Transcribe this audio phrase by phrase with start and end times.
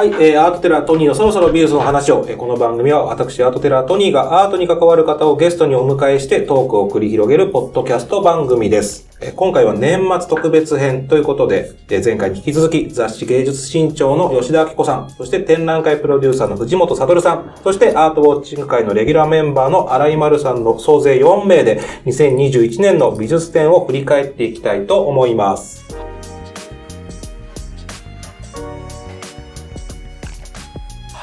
[0.00, 9.10] はい、えー、アートテラトニーのそろそろ美術の話を、えー、この番組は私、アートテラトニーがアートに関わる方をゲストにお迎えしてトークを繰り広げるポッドキャスト番組です。
[9.20, 26.09] えー、今回は年末特別編ということで、えー、前回に引き続き雑誌芸術新潮の吉田明子さん、そして展覧会プロデューサーの藤本悟さん、そしてアートウォッチング会のレギュラーメンバーの荒井丸さんの総勢4名で2021年の美術展を振り返っていきたいと思います。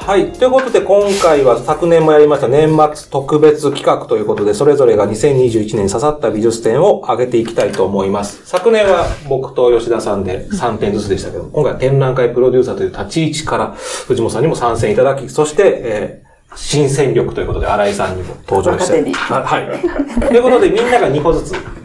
[0.08, 0.32] はい。
[0.32, 8.40] ということで、今回は昨年もやりました年末特別企画ということで、それぞれが2021年に刺さった美術展を上げていきたいと思います。
[8.46, 13.74] 昨年は僕と吉田さんで3点ずつでしたけど、今回は展覧会プロデューサーという立ち位置から、
[14.06, 19.12] 藤本さんにも参戦いただき、そして、えー、新戦力ということで、新井さんにも登場して。
[19.12, 20.26] はい。
[20.26, 21.77] ということで、みんなが2個ずつ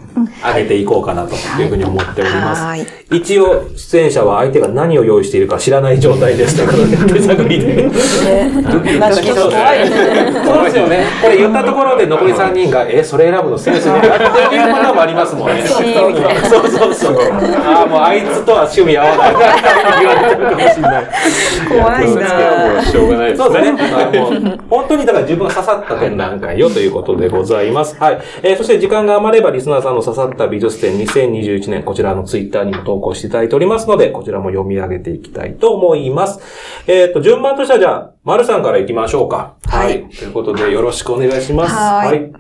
[0.44, 2.61] 上げていこうかなというふうに思っております。
[3.11, 7.89] 一応、出演者は相手が何を用意しているか知らない状態ですということで、手探りで。
[7.89, 8.02] そう
[10.64, 11.06] ですよね。
[11.22, 14.08] これ言ったところで残り3人が、 え、それ選ぶのセンスねって
[14.56, 15.64] いうこともありますもんね。
[15.66, 17.17] そうそうそう。
[17.66, 19.36] ああ、もうあいつとは趣味合わない
[20.00, 21.08] 言われちゃうかもしれない。
[21.69, 24.58] 怖いなょうがないですそうですね。
[24.69, 27.95] 本当にだから自分が刺さった展覧会よということでございます。
[28.00, 28.22] はい。
[28.41, 36.40] えそして時間が余ればリスナーさんの刺さった美術展2021年、こちらのツイッターにも投稿していただいておりますので、こちらも読み上げていきたいと思います。
[36.88, 39.56] えっ、ー、と、順番としてはじゃあ、丸さんから行きましょうか。
[39.66, 40.04] はい。
[40.04, 41.74] はい、ということで、よろしくお願いします。
[41.74, 42.34] はいはい。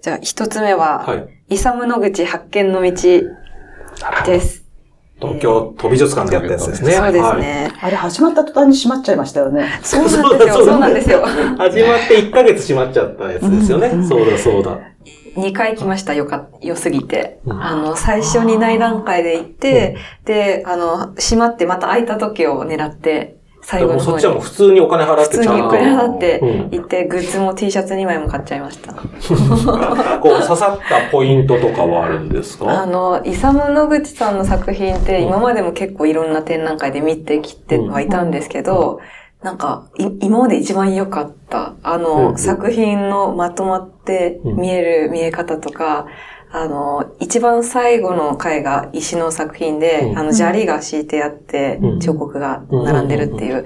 [0.00, 1.28] じゃあ、一つ目は、はい。
[1.50, 2.90] イサム野口発見の道
[4.26, 4.62] です。
[5.22, 6.92] 東京都美術館でやったやつですね。
[6.92, 7.72] そうですね、はい。
[7.82, 9.78] あれ始まった途端に閉まっちゃいましたよね。
[9.84, 10.64] そうなんですよ。
[10.64, 11.24] そうなんですよ。
[11.24, 13.88] 始まって1ヶ月閉まっちゃったやつですよね。
[13.88, 14.80] うん、そうだそうだ。
[15.36, 17.40] 2回来ました、よか、良すぎて。
[17.48, 26.40] あの、最初に内覧会で行って、で、あの、閉まってまた空いた時を狙って、最後のそっちはもう普通にお金払って普通にお金払って
[26.72, 28.92] 行って、グッズも T シャツ2枚も買っちゃいました。
[28.92, 32.82] こう、刺さったポイントとかはあるんですか？
[32.82, 38.98] あの、イサム野口さんの作品って今までも結構いろんな展覧会で見てきてはいたんですけど、
[39.42, 39.88] なんか、
[40.20, 46.06] 今まで一番良かった、あの、うん、作品のまとまって見える見え方とか、
[46.52, 53.64] うん、あの、一番最後の回が石の作品で、うん、あの、砂利が敷いてあって、彫刻が並んでるっていう、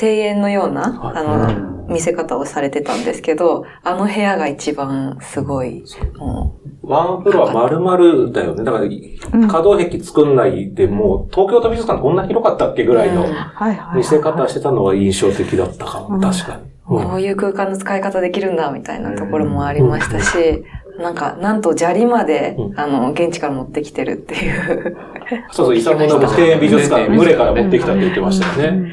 [0.00, 5.84] 庭園のような、あの、見せ方をされてたんですけど、あの部屋が一番すごい、
[6.16, 6.64] もう。
[6.86, 8.64] ワンフロア丸々だよね。
[8.64, 13.26] だから、可動壁作んないでも、東京都美術館こんな広かったっけぐらいの
[13.94, 16.62] 見せ方してたのが印象的だったかも、確かに。
[16.86, 20.64] こういう空間の使い方できるんだ、みたいなところもありましたし、
[20.98, 24.96] なんか、なんと砂利まで、あの、現地から持ってきてるっていう
[25.50, 28.90] そうそう、イサムの庭園美術館、群れから持ってきたって言ってましたよね。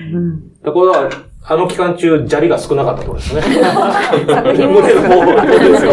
[0.64, 1.10] だから、
[1.44, 3.42] あの期間中、砂利が少なかったとですね。
[3.42, 3.64] 群れ
[4.68, 5.26] の方
[5.60, 5.92] ですよ。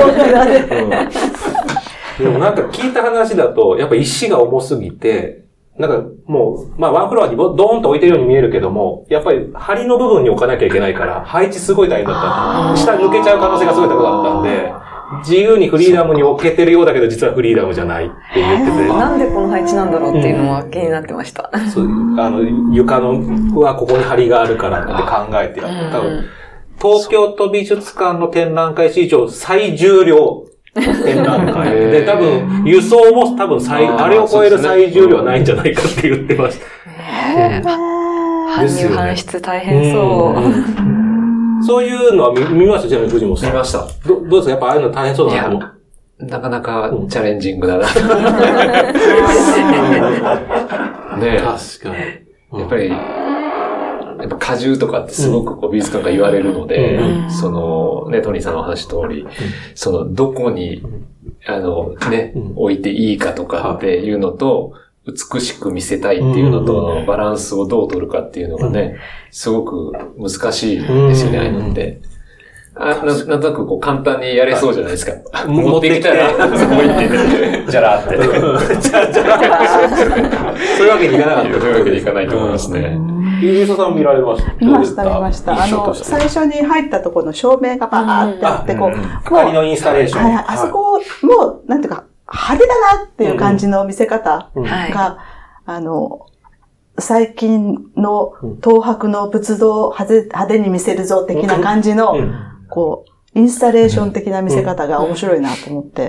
[2.19, 5.45] でもなんか聞いた話だと、やっぱ石が重すぎて、
[5.79, 12.77] なんかもう、まあワンフロアにドーンと置いてるように見えるけども、やっぱり梁の部分に置かなきゃいけないから、配置すごい大変だった。
[12.77, 14.73] 下抜けちゃう可能性がすごい高かったんで、
[15.23, 18.89] 自由にフリーダムに置けてるようだけど、実はフリーダムじゃないって言ってて。
[18.89, 21.51] なんでこの配置なんだろうっていうのは気になってました。
[21.73, 21.85] そう
[22.19, 22.43] あの、
[22.73, 25.99] 床の、はここに梁があるからって考えてやった。
[25.99, 26.25] 多分
[26.81, 36.67] 東京都美術館の展覧会史上最重量展覧会で、多分、輸送も多分最、あれを超える最重量はないんじゃないかって言ってました。
[37.03, 40.35] へぇ、搬入搬出大変そ
[40.95, 40.98] う。
[41.69, 43.51] そういうのは見見ましたちなみに藤本さん。
[43.53, 43.87] 見ました。
[44.09, 44.51] どどうですか？
[44.53, 46.25] やっぱああいうの大変そうだなと思う。
[46.25, 47.87] なかなかチャレンジングだな。
[51.19, 52.59] ね確かに。
[52.61, 52.97] やっぱり、や
[54.25, 59.29] っぱ荷重とかってすごくこう美術館が言われるので、うん、そのね、トニーさんの話通り、うん、
[59.75, 60.83] そのどこに、
[61.47, 64.73] あのね、うん、置いていいかとかっていうのと、
[65.09, 68.97] 美しく見せたいっていうのと、バランスをどう取るかっていうのがね、
[69.31, 72.01] すごく難しいですよね、ああいうのって。
[72.81, 75.13] あななんとなくこう簡単にやれそうじゃないですか。
[75.49, 76.99] 持ってきたら、そこ行っ
[77.67, 78.17] て、じゃらって。
[78.17, 81.61] じゃじゃらそういうわけにいかなかった。
[81.61, 82.99] そういうわけにいかないと思いますね。
[83.41, 85.65] ゆうさん見られました見ました、見ました。
[85.65, 90.25] あの、最初に入ったところの照明がバーってあって、こう、明かりのインスタレーション。
[90.35, 95.19] はい、あそこも、なんていうか、派手だなっていう感じの見せ方が、
[95.65, 96.27] あの、
[96.99, 98.33] 最近の
[98.63, 102.17] 東博の仏像を派手に見せるぞ的な感じの、
[102.69, 106.09] こう、インスタレーション的な見せ方が面白いなと思って。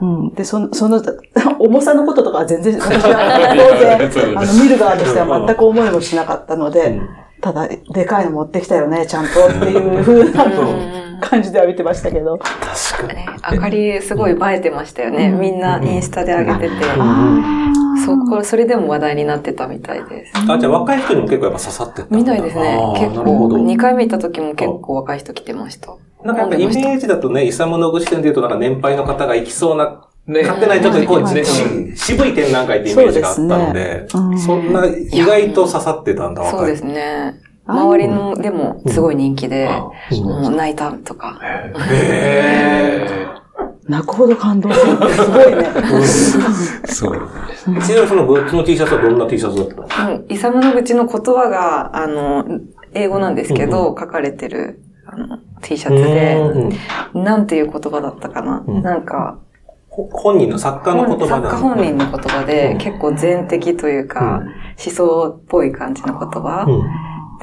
[0.00, 0.34] うん。
[0.34, 1.02] で、その、その、
[1.58, 7.00] 重さのこととかは全然、私 は当然、あの、見る側としては全く思いもしなかったので、
[7.40, 12.38] ただ、でかいの持ってきたよね、ちゃんとっていうふ うな感じでは見てましたけど。
[12.38, 13.56] 確かに。
[13.56, 15.28] 明かりすごい映えてましたよね。
[15.30, 16.68] みんなインスタで上げてて。
[18.04, 20.32] そこ、それでも話題になってたみたいです。
[20.48, 22.78] あ、じゃあ若い人にも結構やっぱ刺さってたみたいですね。
[22.96, 23.22] 結構。
[23.48, 25.92] 2回目行った時も結構若い人来てました。
[26.24, 31.42] なんかイメージだとね、イサムの具志店で言うとなんか年配の方が行きそうなね、勝手なちょっとこう、ね、
[31.96, 34.72] 渋い展覧会ってイメージがあったので、そん。
[34.72, 37.40] な意外と刺さってたんだ、そうですね。
[37.66, 39.68] 周りのでもすごい人気で、
[40.22, 41.40] もう泣いたとか。
[41.90, 43.06] へ
[43.88, 44.92] 泣くほど感動する。
[44.92, 45.64] ってすごいね。
[46.84, 47.18] すごい。
[47.82, 50.24] ちなみにそのグッズの T シャツはどんな T シャツだったの？
[50.28, 52.44] イサムの口の言葉が、あの、
[52.92, 56.38] 英語なんですけど、書かれてる、あの、T シャツで、
[57.14, 58.60] なんていう言葉だったかな。
[58.60, 59.38] なんか、
[60.10, 64.42] 本人の作家の言葉だ、作家本人の言葉で、結構全的というか、
[64.84, 66.66] 思想っぽい感じの言葉。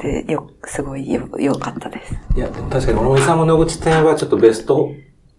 [0.02, 2.14] で、よ、すごいよ、良かったです。
[2.34, 4.90] いや、確かに、小野さんの口店はちょっとベスト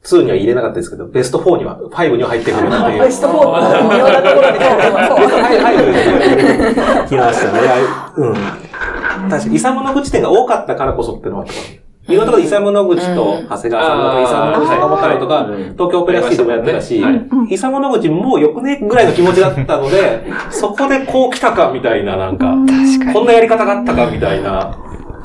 [0.04, 3.02] 2には入れなかったですけど、ベスト4には、5には入ってくるっていう。
[3.02, 3.32] ベスト 4!
[3.32, 7.60] 微妙なところに入ってきましたね。
[8.16, 8.34] うん。
[9.30, 11.46] 確かに、イサムの口店が多かったからこそっていうのは
[12.08, 12.26] いろん。
[12.26, 17.04] なところでイサム野口と長谷川さんとか、イサム野口とかもったりとか、東京オペラシティでもやってたし、
[17.50, 22.56] イサム野口もうよくねぐらいの気持ちだったので、そこでこう来たかみたいな、なんか、
[23.14, 24.78] こんなやり方があったかみたいな、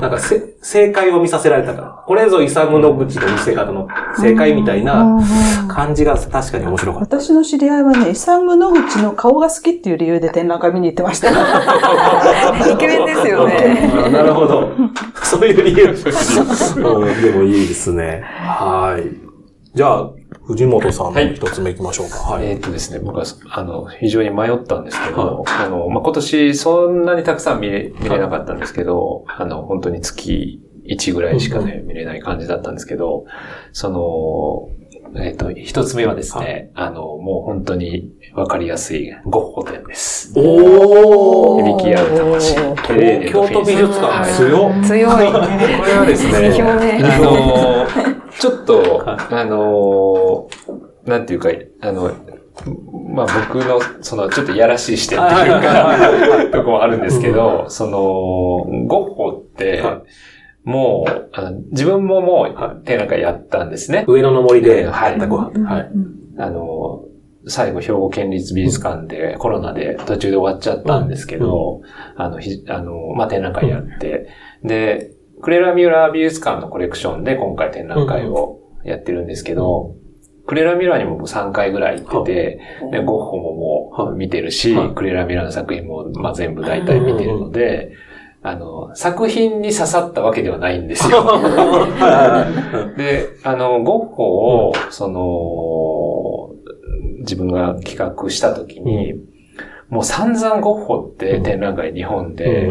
[0.03, 2.03] なんかせ、正解を見させられたから。
[2.05, 3.87] これぞイサムの口の見せ方の
[4.19, 5.17] 正解みたいな
[5.69, 7.21] 感じが確かに面白かった。
[7.21, 11.29] 私の知り合いはね、イサムの口の顔が好きっていう理由で展覧会見に行ってました。
[12.69, 14.09] イケメンですよね。
[14.11, 14.71] なるほど。
[15.23, 15.95] そういう理由。
[17.23, 18.25] でもいいですね。
[18.25, 19.09] はい。
[19.73, 20.09] じゃあ、
[20.45, 22.17] 藤本さんの一つ目行きましょうか。
[22.17, 22.47] はい。
[22.47, 33.25] えっとですね、僕は、あの、非常に迷ったんですけど、あの、まあ、今年そんなにたくさん見れ、見れなかったんですけど、あの、本当に月1ぐらいしかね、見れない感じだったんですけど、
[33.71, 34.69] その、
[35.15, 40.33] えっ、と、一つ目はですね、あの、もう本当にわかりやすいゴッホ展です。
[40.35, 42.55] おー響き合う魂。
[43.31, 44.81] 京都美術館強い。
[44.83, 45.31] 強い。
[45.31, 46.49] これはですね、
[47.03, 50.49] あの、ちょっと、あの、
[51.05, 51.49] なんていうか、
[51.81, 52.11] あの、
[53.13, 57.99] まあ僕の、その、ちょっといやらしい視点っていうか、とこもあるんですけど、その、
[58.87, 59.83] ゴッホって、
[60.63, 64.05] もう、あの自分ももう展覧会やったんですね。
[64.07, 65.59] 上野の森で入ったご飯。
[65.67, 65.91] はい。
[66.37, 67.03] あの、
[67.47, 71.81] 最後、兵庫県立美術館でコロナで途中で終わっちゃったんですけど、
[72.15, 74.29] あの、ひあの、まあ、展覧会やって、
[74.63, 75.11] で、
[75.43, 79.95] クレラ・ミュラー美術館のコレクションで今回展覧会をやってるんですけど、
[80.47, 82.61] クレラ・ミュラーにも3回ぐらい行ってて、
[82.91, 87.91] でゴッホももう見てるし、クレラ・ミュラーの作品も、まあ、全部大体見てるので、
[88.41, 91.23] あの、作品に刺さったわけではないんですよ。
[92.97, 94.23] で、あの、ゴッホ
[94.69, 96.53] を、その、
[97.19, 99.13] 自分が企画したときに、
[99.93, 102.69] もう散々ゴッホって展覧会日本で、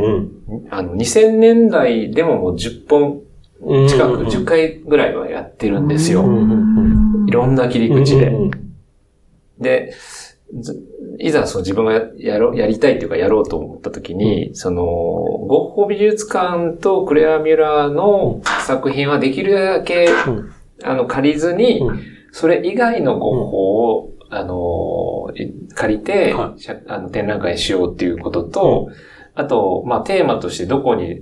[0.71, 3.23] あの、2000年代でももう10本
[3.89, 6.25] 近く、10回ぐらいはやってるんですよ。
[7.27, 8.33] いろんな切り口で。
[9.59, 9.95] で、
[11.19, 20.53] いざその自分がやろう、やりたいっていうかやろうと思った時に、うん、その、ゴッホ美術館とクレア・ミュラーの作品はできるだけ、うん、
[20.83, 22.03] あの、借りずに、うん、
[22.33, 25.31] それ以外のゴッホを、あの、
[25.75, 28.89] 借りて、はい、あの展覧会しようっていうことと、
[29.35, 31.21] あと、まあ、テーマとしてどこに、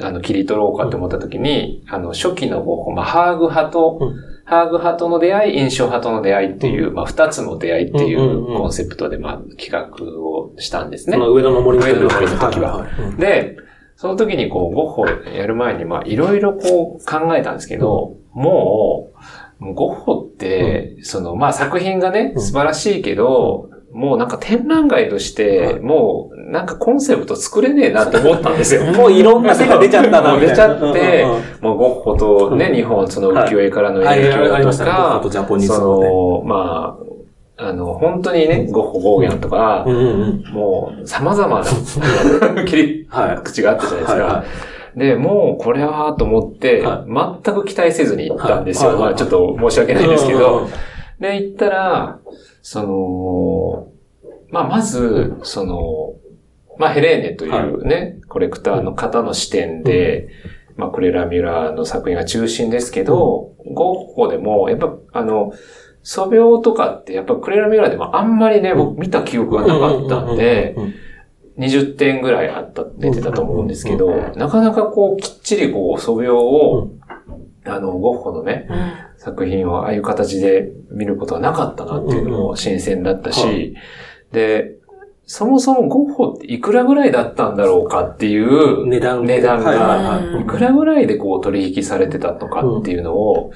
[0.00, 4.00] あの、切り取ろうかって思った時に、あの、初期のゴッホ、まあ、ハーグ派と、
[4.44, 9.88] ハーグ派との出会い、印象派との出会いっていう、まあ、二つの出会いっていうコンセプトで、まあ、企画
[10.22, 11.16] をしたんですね。
[11.16, 12.86] 上野の森のの時は。
[13.18, 13.56] で、
[13.96, 19.18] その時にこう、ゴッホやる前に、まあ、いろいろこう考えたんですけど、もう、
[19.60, 28.84] ゴッホって、その、まあ、作品がね、素晴らしいけど、もうなんか展覧会として、もうなんかコンセプト作れねえなって思ったんですよ。
[28.92, 31.24] もういろんな世が出ちゃったな、出ちゃって、
[31.62, 34.50] もうゴッホとね、日本、その浮世絵からの影響と
[34.84, 35.20] か、
[35.66, 36.98] その、ま
[37.58, 39.84] あ、あの、本当にね、ゴッホ暴言とか、
[40.52, 41.64] もう様々な
[42.66, 43.08] 切り
[43.42, 44.44] 口があったじゃないですか。
[44.96, 48.98] で、もうこれはと思って、全く期待せずに行ったんですよ。
[48.98, 50.68] まあちょっと申し訳ないですけど。
[51.20, 52.18] で、行ったら、
[52.62, 53.88] その、
[54.50, 56.14] まあ、まず、その、
[56.78, 60.28] まあ、ヘレーネというね、はい、コレクターの方の視点で、
[60.76, 65.52] まあ、クレラ・ミュラーの作品が中心ですけど、ゴッホでも、やっぱ、あの、
[66.02, 70.76] 素描とかって、やっぱクレラ・ミュラーでもあんまりね、僕見た記憶がなかったんで、
[71.58, 76.90] 20点ぐらいあった、出てたと思うんですけど、なかなかこう、きっちりこう、素描を、
[77.64, 78.68] あの、ゴッホのね、
[79.16, 83.74] 作品をああいう形で見ることはなかったなっていうのも新鮮だったし、
[84.32, 84.76] で、
[85.24, 90.42] そもそもゴッホっていくらぐらいだったんだろうかっていう値段が、はい。
[90.42, 93.50] いくらぐらいでこう取引されてたのかっていうのを、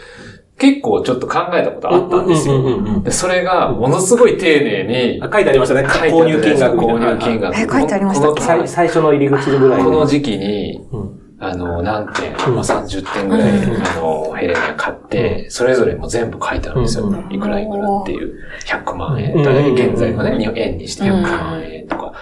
[0.61, 3.11] 結構ちょっと考えたことあったんですよ。
[3.11, 4.85] それがものすごい丁寧
[5.17, 5.87] にあ書いてありましたね。
[5.89, 6.99] 購入金額購。
[6.99, 7.57] 入金額。
[7.57, 9.83] え書いてありましたこの最初の入り口ぐらい。
[9.83, 12.55] この時期に、うんあの、何点、うん。
[12.57, 13.83] まあ、30点ぐらい、うん。
[13.83, 17.05] あの、ヘレナ買って、それぞれも全部書いてあるんですよ。
[17.07, 17.33] うん。
[17.33, 18.39] いくらいくらっていう。
[18.67, 19.35] 100万円。
[19.75, 22.13] 現在のね、円にして100万円とか、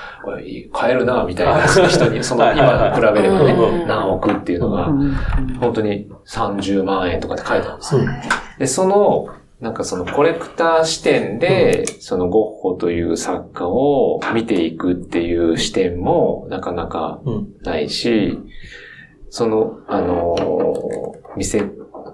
[0.73, 3.89] 買えるな、みたいな人に、その今比べればね、うん。
[3.89, 5.13] 何億っていうのがう、ん。
[5.61, 8.01] 本当に30万円とかって書いてあるんですよ。
[8.03, 8.07] うん。
[8.61, 9.29] で、その、
[9.61, 17.49] なんかそのコレクター視点で、そのゴッホという作家を見ていくっていう視点もなかなかうん。
[17.65, 18.39] ないし、
[19.31, 21.63] その、あのー見せ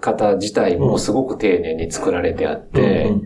[0.00, 3.23] 方自体もすごく丁寧に作られてあって、うん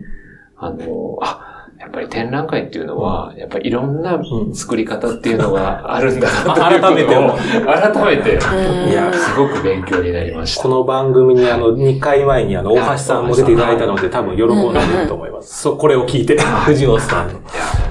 [0.55, 0.85] あのー
[1.21, 10.69] あ、やっぱり展覧会っていうのは、やっぱりいろんなうん作り方っていうのがあるんだなということを改めて思う 改めて、うんいやすごく勉強になりましたこ。
[10.69, 15.63] の番組にあの、2回前にあの、大橋さんも出ていただいたので、多分喜んでると思います。
[15.63, 17.33] そう、これを聞いて、藤野さんの。
[17.33, 17.39] いや、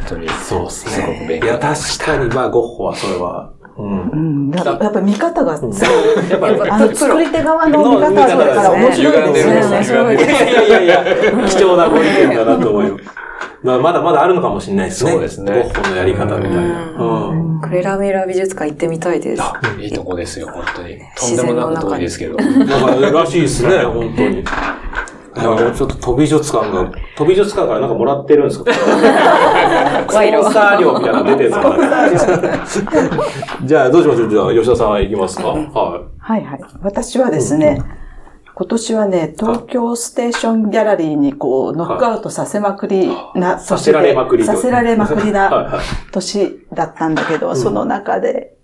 [0.06, 0.28] 本当に。
[0.30, 1.18] そうですすごくね。
[1.18, 4.10] いや、勉強になりま確したかに、まあ、ゴッホはそれは、うん。
[4.10, 10.14] うんだからやっぱり見方が、うんそうやっぱり、あの、作り手側の見方がだから面白いですね。
[10.14, 11.04] いやいやいや、
[11.48, 13.04] 貴重なご意見だなと思います。
[13.62, 15.10] まあ、まだまだあるのかもしれないですね。
[15.12, 16.92] そうですねゴッホのやり方みたいな。
[16.92, 17.60] うん。
[17.60, 19.42] クレラミラ美術館行ってみたいです。
[19.42, 20.98] あいいとこですよ、本当に。
[21.16, 22.36] とんでもなく遠いですけど。
[22.36, 22.66] なん
[23.12, 24.44] からしいですね、本当に。
[25.38, 28.72] ちょっと飛び術館が、飛び術館からなんかもらってるんですか？
[28.74, 28.78] ス
[30.14, 32.92] ポンサー料みたいなの出てるんですか
[33.64, 35.48] じゃあ、どうしましょうじゃあ、吉田さん行きますか？
[35.48, 35.54] は
[36.18, 36.60] はいはい。
[36.82, 37.82] 私はですね、
[38.54, 44.52] 今年はね、東京ステーションギャラリーにこう、ノックアウトさせまくりなさせられまくりと。
[44.52, 45.80] させられまくりはいなはい。
[46.12, 48.54] 年だったんだけど、その中で、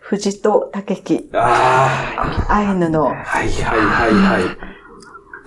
[0.00, 4.42] 藤戸武樹、アイヌの、あ、はいはいはいはい。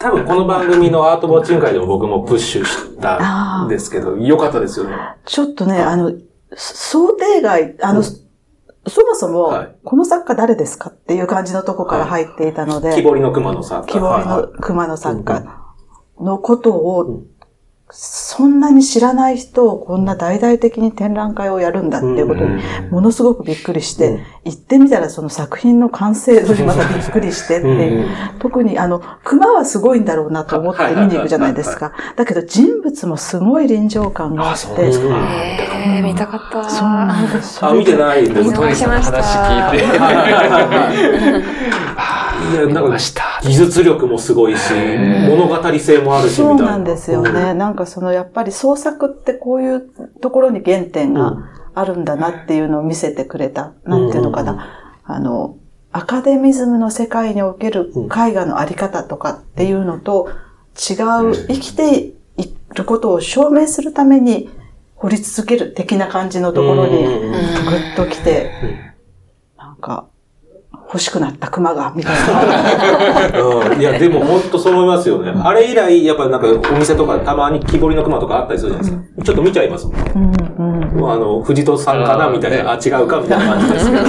[0.03, 4.97] 多分この番組のアートウォッチング会でも僕もプッシュしたんですけど、よかったですよね。
[5.23, 6.11] ちょっとね、あの、
[6.53, 8.05] 想定外、あの、うん。
[8.05, 9.75] そもそも、はい。
[9.81, 13.93] この作家誰ですかっていう感じのとこから入っていたので、木彫りの熊の作家。
[13.93, 14.47] 木彫りのはい。
[14.59, 15.45] 熊の作家
[16.19, 17.23] のことうをん、
[17.95, 28.09] そんなに知らない人をこんな大々的に展覧会をやるんだっていうことに、ものすごくびっくりして、うん行ってみたらその作品の完成度にまたびっくりしてっていう。
[28.39, 31.93] 特にあの、熊はすごいんだろうなと思って見に行くじゃないですか。
[32.17, 35.05] だけど人物もすごい臨場感がああ、ってそうです、か。
[35.85, 36.69] えー、見たかった。
[36.69, 37.65] そうなんです。
[37.65, 39.79] あ、見てないんですか見逃しました 話聞い
[41.41, 42.12] て。
[42.57, 44.73] なんか見ました、技術力もすごいし、
[45.29, 46.57] 物語性もあるし、みたいな。
[46.57, 47.53] そうなんですよね。
[47.53, 49.81] なんかそのやっぱり創作ってこういう
[50.21, 51.37] ところに原点が
[51.75, 53.73] あるんだなっていうのを見せてくれた。
[53.85, 54.67] なんていうのかな。
[55.05, 55.57] あの、
[55.91, 60.29] アカデミズムの世界における絵画のあり方とかっていうのと
[60.75, 60.93] 違
[61.29, 62.15] う生きてい
[62.73, 64.49] ることを証明するために
[64.95, 68.51] 掘り続ける的な感じのところにうんぐっと来て、
[69.57, 70.07] なんか
[70.93, 73.39] 欲しくなった熊が、みたいな。
[73.41, 73.81] うん。
[73.81, 75.33] いや、でも本当そう思いますよね。
[75.35, 79.23] あれ以来、やっぱなんかお店とかたまに木彫りの熊とかあったりするじゃないですか。
[79.23, 79.95] ちょっと見ちゃいますもん。
[79.95, 84.03] うんうんあの、藤戸さんかなみたいな、あ、違うかみたいな感じですけど、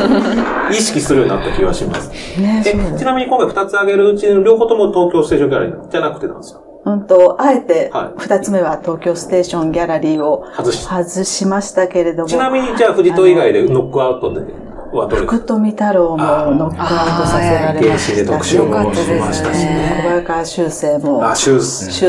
[0.71, 2.11] 意識するようになった気がします。
[2.39, 6.61] ねえ、ちなみに今回2つ挙げるうちの両方とも東京ステーションギャラリーじゃなくてなんですよ。
[6.85, 14.43] うんと、あえては、二つ目は東京ステーションギャラリーを外し外しましたけれども、ちなみにじゃあ藤戸以外でノックアウトで
[14.99, 20.01] はどれか福富太郎もノックアウトさせられましたし、特集もよかったですねしましたし小ね。
[20.03, 21.35] 早川修正も。
[21.35, 21.61] 修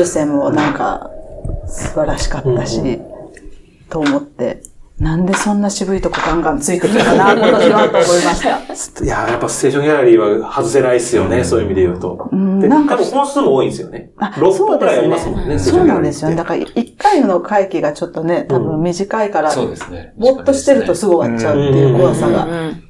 [0.04, 0.24] 正。
[0.26, 1.10] もなんか
[1.66, 3.00] 素晴らしかったし、
[3.90, 4.62] と思って、
[4.98, 9.04] なんでそんな渋いとこガンガンついてきたかな、今年はと思いました。
[9.04, 12.28] いや、やっぱステーションギャラリーは外せないですよね、そういう意味で言うと。
[12.32, 14.10] で、んなんか多分本数も多いんですよね。
[14.16, 16.36] あ6本くらいありますもんね、そうなんですよね。
[16.36, 20.14] だから一回の会期がちょっとね、多分短いから、そうですね。
[20.16, 22.44] ぼーっとしてるとすぐ終わっちゃうっていう怖さが。
[22.46, 22.82] うん。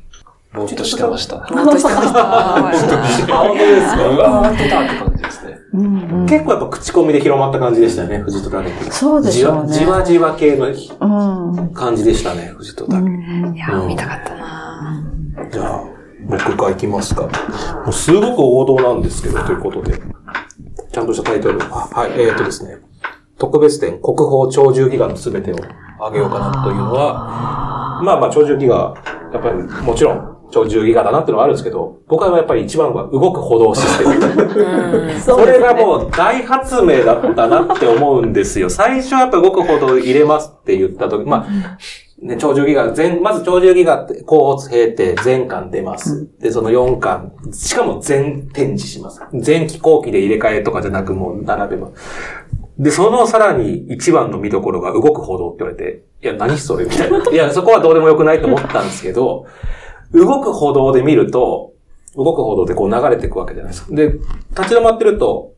[0.54, 1.38] ぼーっとしてました。
[1.38, 2.20] ぼー っとしてました。
[2.20, 4.08] あ、本当ですか？
[4.08, 5.55] うわーってたって感じですね。
[5.76, 8.62] うんうん結構やっぱ口コミで広まった感じでしたよね、藤戸ト。
[8.90, 9.72] そうでしょうね。
[9.72, 11.74] じわじわ系のうん。
[11.74, 15.04] 感じでしたね、藤戸タレンいや、見たかったな
[15.44, 15.50] ト。
[15.50, 15.84] じゃあ、
[16.26, 17.22] 僕が行きますか。
[17.22, 17.28] も
[17.88, 20.00] うすごく王道なんですけど、ということで。
[20.92, 21.62] ちゃんとしたタイトル。
[21.62, 22.78] あはい、えー、っとですね。
[23.38, 25.56] 特別展、国宝鳥獣戯画のすべてを
[26.00, 28.94] あげようかなというのは、まあまあ鳥獣戯画、
[29.32, 35.36] やっぱりもちろん鳥獣戯画だなっていうのはあるんですけど、僕はやっぱり一番は動く歩道システム。
[35.36, 38.70] これがもう大発明だったなって思うんですよ。
[38.70, 41.76] 最初はやっぱ動く歩道入れますって言った時、まあ、
[42.22, 46.26] ね、鳥獣戯画、全、まず鳥獣戯画って、後発平定全巻出ます。
[46.40, 49.20] で、その4巻、しかも全展示します。
[49.34, 51.94] 全機後期で入れ替えとかじゃなくもう並べます。
[52.78, 57.30] で、そのさらに一番の見どころが動く歩道って言われて、いや、何それみたいな。
[57.30, 59.46] いや、そこはどうでもよくないと思ったんですけど、
[60.16, 61.72] 動く歩道で見ると、
[62.16, 63.94] 動く歩道でこう流れていくわけじゃないですか。
[63.94, 64.22] で、立
[64.70, 65.52] ち止まってると、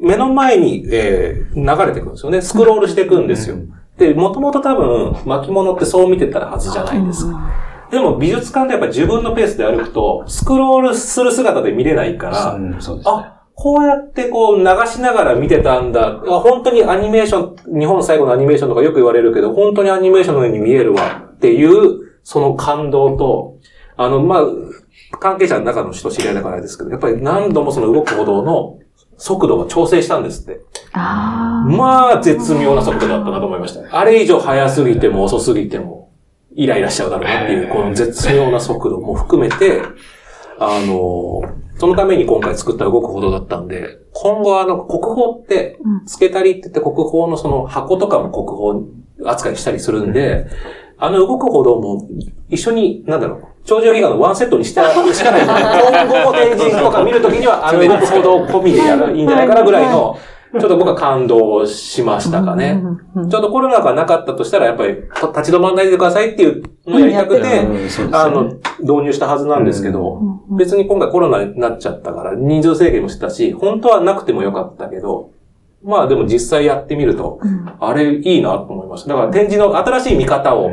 [0.00, 2.40] 目の前に、えー、流れていくんですよね。
[2.40, 3.56] スクロールしていくんですよ。
[3.98, 7.50] で、もともと多分、巻物ってそう見てたはずじゃないですか。
[7.90, 16.20] でも美術館でやっぱ自分のペースで歩くと、スクロールする姿で見れないから、うんね、あ、こうやってこう流しながら見てたんだ。
[16.26, 23.58] 本当にアニメーション、日本最後のアニメーションとかよく言われるけど、本当にアニメーションのように見えるわっていう、その感動と、
[23.96, 24.42] あの、まあ、
[25.18, 28.78] 関係者の中の人知り合いだからですけど、やっぱり何度もその動く歩道の
[29.16, 30.60] 速度を調整したんですって。
[30.92, 33.98] あまあ、絶妙な速度だったなと思いました。
[33.98, 36.12] あれ以上速すぎても遅すぎても、
[36.54, 39.82] イライラしちゃうだろうなっていう、この絶妙な速度も含めて、
[40.58, 41.42] あの、
[41.78, 48.86] そのために今回作った動く歩道だったんで、今後あの、国宝って、つけたりって言って国宝のその箱とかも国
[49.18, 50.46] 宝扱いしたりするんで、
[50.98, 52.08] あの動く歩道も
[52.48, 55.42] 一緒に、なんだろう、頂上ギガのワンセットにしたしかない。
[55.42, 60.16] 今後も展示とか見るときには、あの動く歩道込みでやる、いいんじゃないかなぐらいの、
[60.60, 62.80] ちょっと僕は感動しましたかね。
[63.28, 67.66] ちょっとコロナがなかったとしたら、やっぱり立ち止まらないでくださいっていうのをやりたくて、
[68.12, 68.44] あの、
[68.80, 70.20] 導入したはずなんですけど、
[70.56, 75.30] 別に今回コロナになっちゃったから人数制限もしてたし、本当はなくてもよかったけど、
[75.84, 77.40] まあでも実際やってみると、
[77.78, 79.10] あれいいなと思いました。
[79.10, 80.70] だから展示の新しい見方を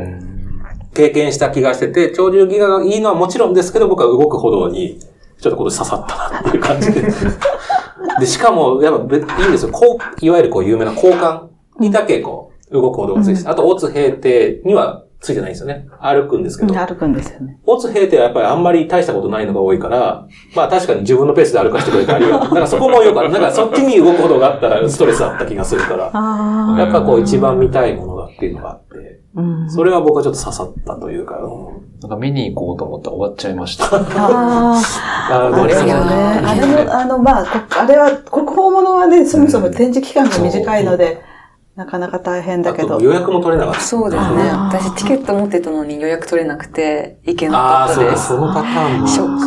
[0.94, 4.98] 経験した気がしてて、鳥獣ギガがいいのはもちろんですけど、僕は動くほどに、
[5.40, 7.02] ちょっとこれ刺さったなっていう感じで。
[8.20, 9.72] で、しかも、やっぱいいんですよ。
[9.72, 11.42] こう、いわゆるこう有名な交換
[11.78, 15.86] にだけこう、動くほどがついて、あと、オツ平定にはついてないんですよね。
[16.00, 16.74] 歩くんですけど。
[16.74, 17.60] 歩くんですよね。
[17.64, 22.54] オツ平定はやっぱりあんまり大したことないのが多いから、まあ確かに自分のペースで歩かせてくれてありがとう。
[22.54, 23.30] なんかそこもよかった。
[23.30, 26.10] なんかそっちに動くことがあったらストレスあった気がするから、
[26.76, 29.20] やっぱこう一番見たいものだっていうのがあって、
[29.68, 31.38] それは僕はちょっと刺さったというか、
[32.02, 33.84] なんか見に行こうと思ったら終わっちゃいました。
[33.94, 34.82] あ
[35.30, 36.42] あ、あれはね。
[36.44, 37.46] あれの、あの、まあ、
[37.80, 41.22] あれは、国宝物はね、そもそも展示期間が短いので、
[41.76, 43.00] なかなか大変だけど。
[43.00, 43.80] 予約も取れなかった。
[43.80, 44.42] そうですね。
[44.50, 48.28] 私チケット持ってたのに予約取れなくて、行けなかったです。
[48.28, 49.06] そのパターンも。
[49.06, 49.38] ショッ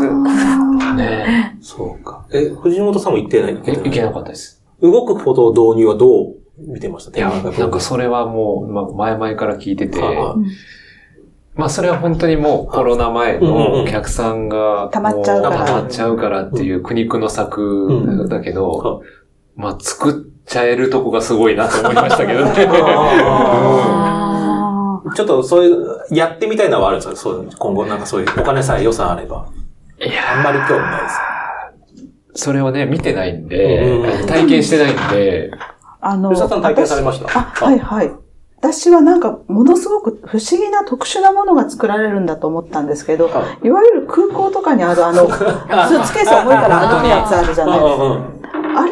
[0.90, 0.96] ク。
[0.96, 2.26] ね そうか。
[2.32, 4.64] え、藤本さんも行ってない行けなかったです。
[4.82, 7.18] 動く歩道導入はどう見てました？
[7.18, 10.00] いや、なんかそれはもう、ま、前々から聞いてて、
[11.56, 15.66] まあそれは本当にもうコロナ前のお客さんが溜まっちゃうから。
[15.66, 19.04] 溜まっちゃうからっていう苦肉の策だけど、
[19.56, 22.52] まあ作っちゃえるとこがすごいなと思いましたけどね。
[25.16, 27.16] ちょっとそういう、やってみたいのはあるんですか？
[27.16, 29.46] そう今後なんかそういうお金さえ予算あれば。
[30.00, 31.20] いやあんまり興味ないです。
[32.44, 35.52] それをね、見てないんで、体験してないんで。
[36.02, 37.40] あの、吉田さん体験されました？
[37.40, 38.12] あ、はいはい。
[38.62, 48.20] 私はなんか、ものすごく不思議な特殊なものが作られるんだと思ったんですけど、はい、いわゆる空港とかにあるあの、 スーツケース重いから開くやつあるじゃないですか。
[48.78, 48.92] あれ、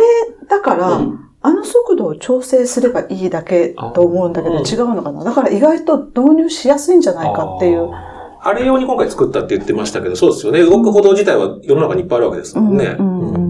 [0.53, 5.25] だから、うんあの速度を調整すればいいだけと思うんだけど、違うのかな？
[5.25, 7.89] だから意外と導入しやすいんじゃないかっていう。
[7.91, 10.61] あれ用に今回作ったって言ってましたけど、そうですよね。
[10.61, 12.95] 動く歩道自体は世の中にいっぱいあるわけですもんね。
[12.97, 13.42] うんうんうん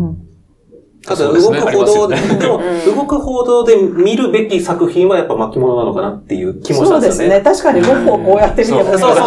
[1.05, 7.35] ただ、動く歩道で、でも、動く歩道で見るべき作品はやっぱ巻物なのかなっていう気もしたんですよね。
[7.35, 7.81] そうですね。
[7.81, 9.21] 確かに5歩をこうやって見てもそうそうそ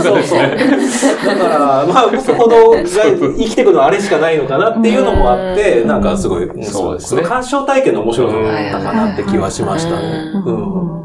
[0.00, 1.38] うそうそう。
[1.38, 7.22] だから、まあ、動く歩道が生きてくるのはあれしかないのかなっていうのもあって、なんかすごい、そうですね。
[7.22, 10.32] 鑑賞体験の面白さだったかなって気はしましたね。
[10.44, 11.00] うん。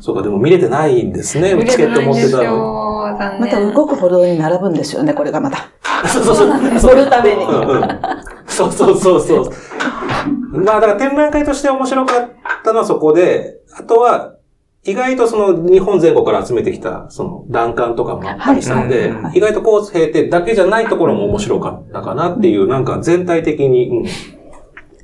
[0.00, 1.50] そうか、でも見れてないんですね。
[1.68, 2.84] チケット持ってたの。
[3.38, 5.68] また動く歩道に並ぶんですよね、これがまた。
[6.08, 6.48] そうそうそう。
[6.48, 7.46] 乗るために。
[8.54, 9.52] そうそうそうそう。
[10.52, 12.30] まあ、だから展覧会として面白かっ
[12.64, 14.34] たのはそこで、あとは、
[14.86, 24.06] 意外とその日本全国から集めてきたその欄干とかもあったりしたので、意外とコース平定だけじゃないところも面白かったかなっていう、なんか全体的に、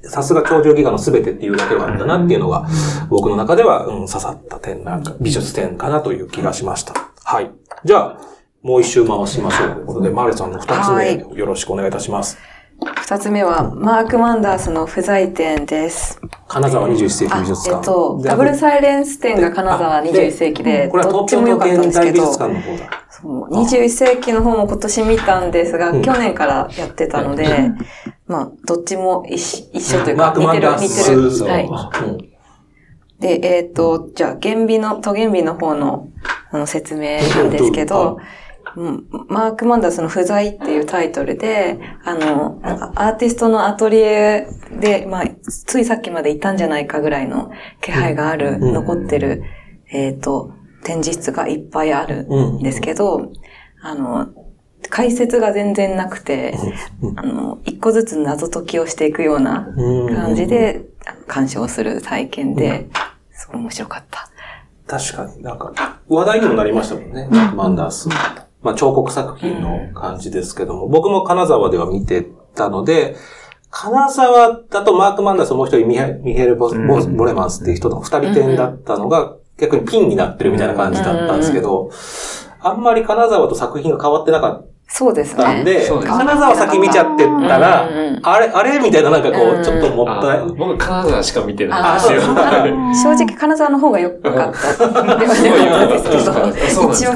[0.03, 2.67] さすが頂上ギガの全てっていうだけはあったなっていうのが、
[3.09, 6.95] 僕の中では、うん、刺さった展覧会、美術展かなという気がしました。
[7.25, 7.51] はい。
[7.85, 8.21] じゃあ、
[8.63, 12.39] もう一周回しましょうということで、マーレさんの二つ目、よろしくお願いいたします。
[12.81, 16.21] 二つ目は、マーク・マンダースの不在店です。
[16.49, 17.77] 金沢21世紀美術館。
[17.77, 22.91] えっと、ダブルサイレンス店が金沢21世紀で、これは東京の現代美術館の方だ。
[23.23, 27.73] 21世紀の方も今年見たんですが、去年からやってたので、
[28.27, 31.31] まあ、どっちも一緒というか、似てる、似てる。
[31.45, 32.31] はい。
[33.21, 36.09] で、えっ、と、じゃあ、原美の、都原美の方の
[36.53, 38.19] あの説明なんですけど、
[39.29, 44.47] マーク・マンダースの不在っていうタイトルで、あの、アーティストのアトリエ
[44.81, 45.25] で、まあ、
[45.67, 49.43] ついさっきまでいたんじゃないかぐらいの気配がある、残ってる、
[49.91, 50.53] えっ、と、
[50.85, 53.33] 展示室がいっぱいあるんですけど、
[53.83, 54.29] あの、
[54.89, 56.55] 解説が全然なくて、
[57.17, 59.69] あの、一個ずつ謎解きをしていくような
[60.15, 60.87] 感じで、
[61.27, 62.89] 鑑賞する体験で、
[63.33, 64.31] すごい面白かった。
[64.87, 65.43] 確かに。
[65.43, 65.73] なんか、
[66.09, 68.09] 話題にもなりましたもんね、マンダース。
[68.63, 73.17] まあ、彫刻作品の感じですけども、僕も金沢では見てたので、
[73.71, 75.97] 金沢だとマーク・マンダースもう一人ミ
[76.35, 76.79] ヘル・ボレ
[77.33, 81.91] マンスっていう人の二人展だったのが、逆にピンになってるみたいな感じだったんですけど、
[82.61, 84.70] あんまり金沢と作品が変わってなかった。
[84.93, 85.63] そうですね。
[85.65, 87.89] で、金沢先見ちゃってたら、
[88.23, 88.81] あれ、あれ？
[88.81, 90.35] みたいななんかこう、ちょっともった。
[90.35, 90.41] い。
[90.59, 92.21] 僕、金沢しか見てないんですよ。
[93.17, 95.17] 正直、金沢の方が良かったではな
[95.89, 95.95] か？
[95.95, 97.13] ったですけど、一応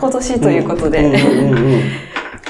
[0.00, 1.82] 今年ということで、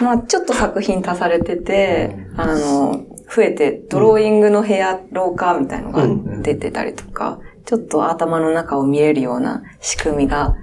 [0.03, 3.01] まあ、ちょっと作品足されてて、あの、
[3.35, 6.05] 増えて、ドローイングの部屋、廊下みたいのが
[6.43, 10.55] 出てたりとか、ちょっと頭の中を見れるような仕組みが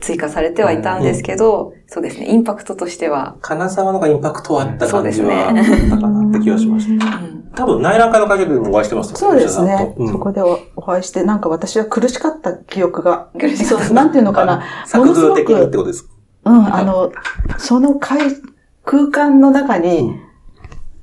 [0.00, 3.36] 追加されてはいたんですけど、そうですね、インパクトとしては。
[3.40, 7.06] 金沢のがインパクトはあった感じはあったかなって気がしました。
[7.54, 13.30] 多分内覧会の会場でもお会いしてますそうですね、そこでお会いして、なんか私は苦しかった記憶が。
[13.38, 13.92] 苦しかった。
[13.92, 14.62] なんていうのかな。
[14.86, 16.10] 作風的にってことですか？
[16.44, 17.10] うん、あの、
[17.58, 20.14] その空間の中に、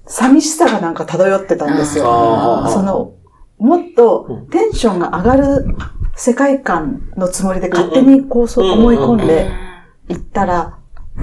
[0.07, 2.67] 寂しさがなんか漂ってたんですよ。
[2.69, 3.13] その、
[3.57, 5.75] もっとテンションが上がる
[6.15, 9.51] 世界観のつもりで勝手にこうそう思い込んで
[10.09, 10.77] いったら、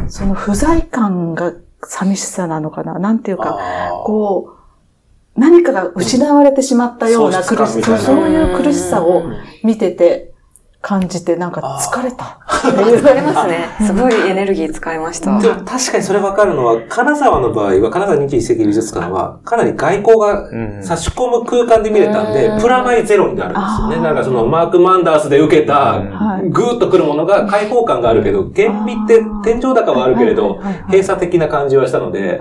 [0.09, 1.53] その不在感が
[1.85, 2.99] 寂しさなのかな。
[2.99, 3.59] なんていうか、
[4.05, 4.57] こ
[5.37, 9.25] う、何かが失われてしまったような苦しさ、そういう苦しさを
[9.65, 10.32] 見てて、
[10.83, 12.41] 感じて、なんか疲れた。
[12.49, 13.69] 疲れますね。
[13.87, 15.39] すごいエネルギー使いました。
[15.39, 24.01] でも確かにそれわかるのは、金沢の場合は、金沢21世紀美術館は、かなり外光が差し込む空間で見れたんで、プラマイゼロになるんですよね。
[24.01, 26.01] なんかそのマーク・マンダースで受けた、
[26.51, 32.41] ぐーっと来るものが開放感があるけど、厳密って天井高はあるけれど、閉鎖的な感じはしたので、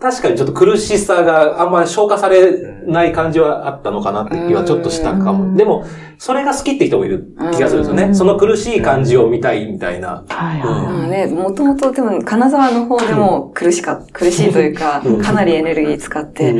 [0.00, 2.56] 確かにちょっと苦しさがあんまり消化され
[2.86, 5.56] ない感じはあったのかなって気はちょっとしたかも。
[5.56, 5.84] でも、
[6.18, 8.14] それが好きって人もいる気がするんですよね。
[8.14, 10.24] その苦しい感じを見たいみたいな。
[10.28, 11.10] はいはい。
[11.10, 16.58] ね、もともとでも金沢の方でも苦しか、苦しいというか、かなりエネルギー使って、はぁ、み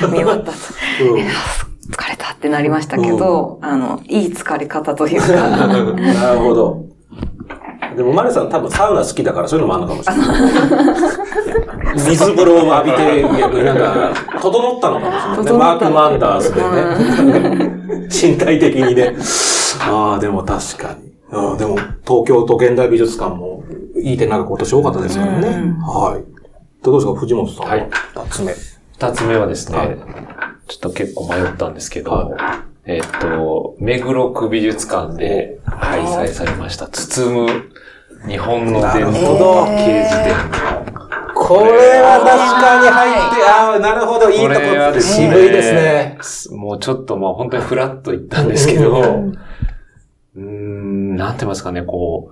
[0.00, 0.50] たいな、見終わった。
[0.50, 5.28] 疲れたってなりましたけど、あの、いい疲れ方というか。
[5.56, 6.93] なるほど。
[7.96, 10.22] でも、マリさん多分サウナ好きだからそういうのもあるのかもしれな
[11.94, 12.00] い。
[12.00, 15.52] 水風呂を浴びて、逆になんか、整ったのかもしれないね。
[15.52, 18.08] マーク・マンダースでね。
[18.10, 19.16] 身体的にね。
[19.80, 21.12] ああ、でも確かに。
[21.30, 21.76] あでも、
[22.06, 23.64] 東京都現代美術館も
[23.96, 25.74] いい点なんか今年多かったですよね。
[25.80, 26.24] はい。
[26.82, 27.66] どうですか、藤本さん。
[27.66, 27.76] は？
[27.76, 27.88] い。
[28.14, 28.54] 二つ目。
[28.96, 29.98] 二つ目はですね、はい、
[30.68, 32.30] ちょっと結構迷ったんですけど、は
[32.86, 37.70] い、えっと、目黒区美術館で開催されました、包む
[38.26, 40.34] 日本の伝統刑事伝
[41.34, 46.56] これは確かに入って、ああ、なるほど、いいところ、渋いですね。
[46.56, 49.24] もうちょっとまあ本当にフラッと言ったんですけど、
[50.36, 52.30] うん、なんて言いますかね、こ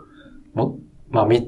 [0.55, 0.79] う、も
[1.11, 1.47] まあ、み、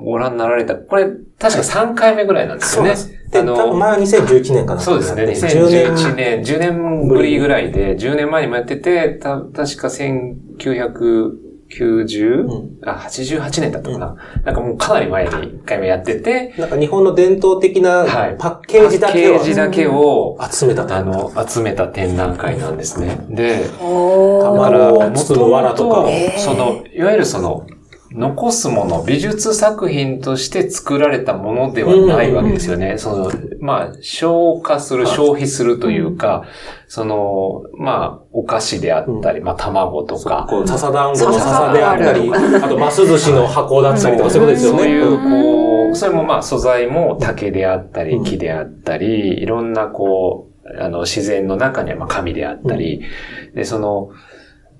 [0.00, 2.94] ご覧になられた、これ、確か3回目ぐらいなんですよね。
[3.32, 4.80] で、あの、前は2011年かな。
[4.80, 18.04] そうですね、2011年、10年ぶりぐらいで、10年前にもやってて、た、確か1900、90、うん、あ、88年だったかな、うん、なんかもうかなり前に1回目やってて、なんか日本の伝統的な
[18.38, 23.24] パッケージだけを、パッケージだけを集めたあの、集めた展覧会なんですね。
[23.30, 26.06] で、だから、元の藁とか。
[26.38, 27.66] その、いわゆるその、
[28.14, 32.98] 残すもの、美術作品として作られたものではないわけですよね。
[32.98, 36.44] その、まあ、消化する、消費するというか、
[36.88, 40.46] その、まあ、お菓子であったり、まあ、卵とか。
[40.48, 44.42] こう、笹団子の笹であったり、 あと、マス寿司の箱だったりとか、そう。
[44.42, 44.78] いうことですよね。
[44.78, 53.02] そういう、こう、それもまあ、素材も竹であったり、木であったり、いろんなこう、あの、自然の中にはまあ紙であったり、
[53.54, 54.10] で、その、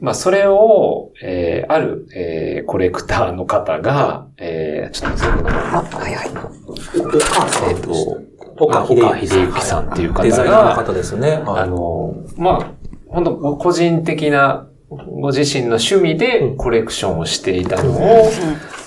[0.02, 6.28] まあ、それを、えー、ある、えー、コレクターの方が、えー、ちょっと待って、あ、はいはい。
[7.70, 8.20] えっ、と、
[8.58, 11.36] 岡秀幸さんっていう方デザイナーのが、方ですね。
[11.36, 11.62] はい。
[11.62, 12.72] あの、まあ、
[13.06, 18.28] 本当個人的な、ご自身の趣味でコレクションをしていたのを、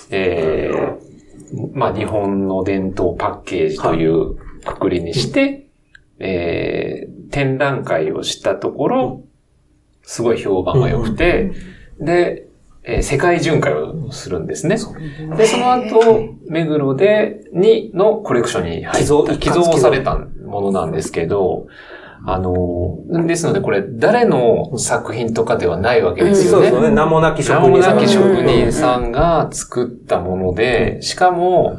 [0.10, 5.69] えー、まあ、日本の伝統パッケージというくくりにして、
[6.19, 9.25] えー、展覧会をしたところ、
[10.06, 11.52] すごい評判が良くて、
[12.00, 12.48] で、
[12.84, 14.78] えー世界巡回をするんですね。
[15.38, 21.65] で、その後、目黒で、に、のコレクションに入寄贈った、寄贈されたものなんですけど、
[22.28, 26.50] あの、ですのでこれ、誰の作品とかではないわけですよね。
[26.52, 26.91] そうですよね。
[26.91, 27.96] 名もなき職名も人さん。
[27.96, 31.78] なき職人さんが作ったもので、しかも、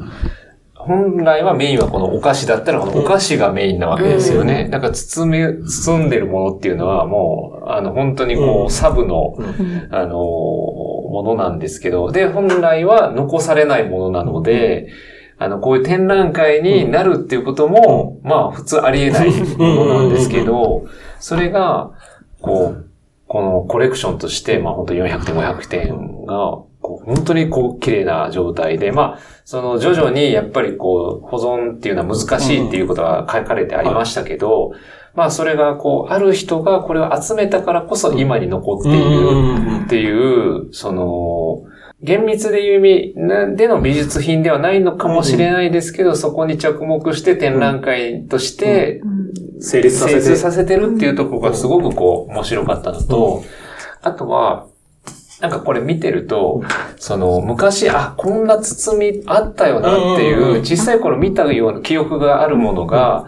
[0.87, 4.69] 本来はメインはこのお菓子だったら、このお菓子がメインなわけですよね。
[4.71, 9.87] だから包め、包んでるものっていうのはもう、あの、本当にこうサブの、うん。
[9.91, 14.87] あの、ものなんですけど、で、本来は残されないものなので、
[15.37, 20.87] あの、こういう展覧会になるっていうことも、まあ、普通ありえないものなんですけど、
[21.19, 21.91] それが、
[22.41, 22.87] こう、
[23.27, 34.71] このコレクションとして、まあ本当400点、500点が、こう本当にこう綺麗な状態で、まあ、その徐々にやっぱりこう保存っていうのは難しいっていうことが書かれてありましたけど、
[35.13, 41.63] まあそれがこう、ある人がこれを集めたからこそ今に残っているっていう、その、
[42.03, 49.01] 厳密でいう意味での美術品ではないのかもしれないですけど、そこに着目して展覧会として
[49.59, 50.21] 成立させて。
[50.21, 53.43] 成立させてるっていうところがすごくこう面白かったのと、
[54.03, 54.67] あとは、
[55.39, 56.63] なんかこれ見てると、
[56.97, 63.27] その昔、あ、こんな包みあったよなっていう、小さい頃見たような記憶があるものが、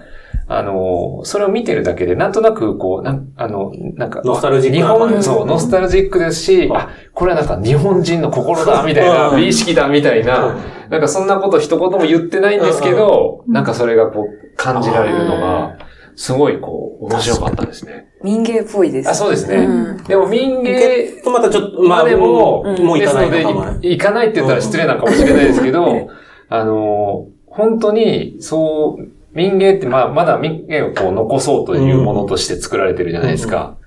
[0.52, 6.76] あの、それを見てるだけで、なんとなく、こう、なん、あの、なんか、ノスタルジック日本、そう、ノスタルジックですし、うん。
[6.76, 9.38] あ、これはなんか日本人の心だ、みたいな、うん。
[9.38, 10.58] 美意識だ、みたいな、
[10.90, 15.78] なんかそんなこと一言も言ってないんですけど、なんかそれがこう、感じられるのが、
[16.20, 18.10] すごいこう、面白かったですね。
[18.22, 19.10] 民芸っぽいです。
[19.10, 19.56] あ、そうですね。
[19.56, 26.10] うんでも民芸とまたちょっと、まあ、までも、うんもういかないですののか行かないって言ったら失礼なのかもしれないですけど、
[26.50, 33.78] あの、本当に、そう、民芸って、まあ、まだ民芸をこう残そうというものとして作られてるじゃないですか。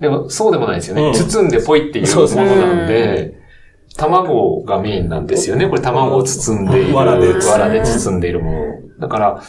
[0.00, 1.02] でも、そうでもないですよね。
[1.06, 3.40] うん包んでポイっていうものなんで、
[3.96, 5.66] 卵がメインなんですよね。
[5.66, 6.94] これ卵を包んでいる。
[6.94, 8.58] 藁で藁で包んでいるもの。
[9.00, 9.42] だから、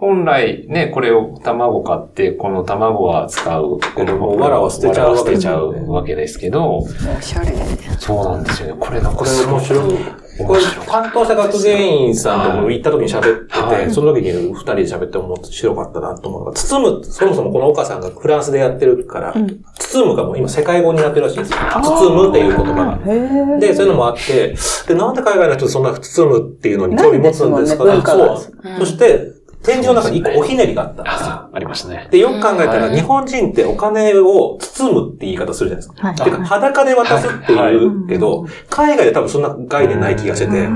[0.00, 3.78] 本来ね、これを卵買って、この卵は使う。
[3.94, 6.88] このもう藁は捨てちゃうわけです捨てちゃうわけですけど、お
[7.20, 7.52] しゃれ。
[7.98, 8.80] そうなんですよね。
[8.80, 10.20] これなんかこれすごく面白い。
[10.46, 19.34] これ、担当した学芸員さんとも行った時に喋ってて、はいその時に二人で喋って面白かったなと思うのが、包む、そもそもこの岡さんがフランスでやってるから、
[19.74, 21.58] 包むがもう今世界語になってるらしいんですよ。
[21.82, 23.58] 包むっていう言葉が。
[23.58, 24.54] で、そういうのもあって、
[24.88, 28.38] で、なんで海外の人そんな包むっていうのに興味持つんですかねそう。
[28.78, 31.28] そして、展示の中に一個おひねりがあったんですよ。
[31.28, 32.08] あありましたね。
[32.10, 36.08] で、よく考えたら、はい日本人ってお金を包むって言い方するじゃないですか。
[36.08, 36.16] はい。
[36.16, 40.68] てか、裸で渡すって言うけど、海外で多分そんな概念ない気がしてて、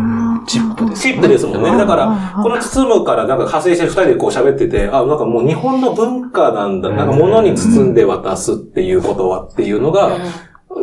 [0.47, 1.03] チップです。
[1.03, 1.77] チップですもんね。
[1.77, 6.91] だから、この包むからなんか派生して二人でこう喋ってて、あ、なんかもう日本の文化なんだ。
[6.91, 10.19] なんか物に包んで渡すっていうことはっていうのが、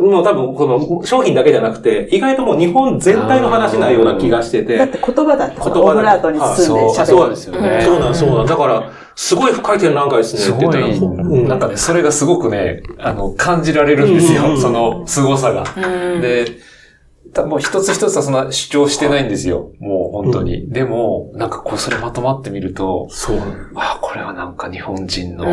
[0.00, 4.78] もう多分この商品だけじゃなくて、意外ともう日本全体の話なような気がしてて。
[4.78, 7.06] だって言葉だって、言葉だオブラートに包んでそう喋る。
[7.06, 7.82] そうですよね。
[7.84, 8.46] そうなん、そうなん。
[8.46, 14.50] だから、すごい深い展覧会ですすねってごい、言ったら、うんなんかね、それがすごくね、あの、感じられるんですよ。
[14.50, 15.64] うんその凄さが。
[15.76, 16.46] うんで、
[17.32, 19.70] たもう一つ一つはそんな主張してないんですよ。
[19.80, 20.70] もう本当に。
[20.70, 23.38] でも、なんかこう、それまとまってみると、そう。
[23.74, 25.44] あ、これはなんか日本人の、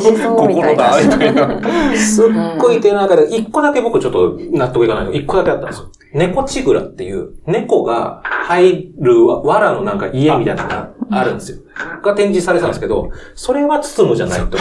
[0.00, 1.18] 心だ、みな。
[1.18, 1.96] たいな。
[1.96, 2.26] すっ
[2.58, 5.12] ごい展覧会で、一個だけ僕ちょっと納得いかないの。
[5.12, 5.88] 一個だけあったんですよ。
[6.14, 11.58] 猫ちぐらっていう、猫が入る藁のなんか家みたいなのがあるんですよ。
[12.02, 14.58] が展示されてたんですけど、それは包むじゃないと。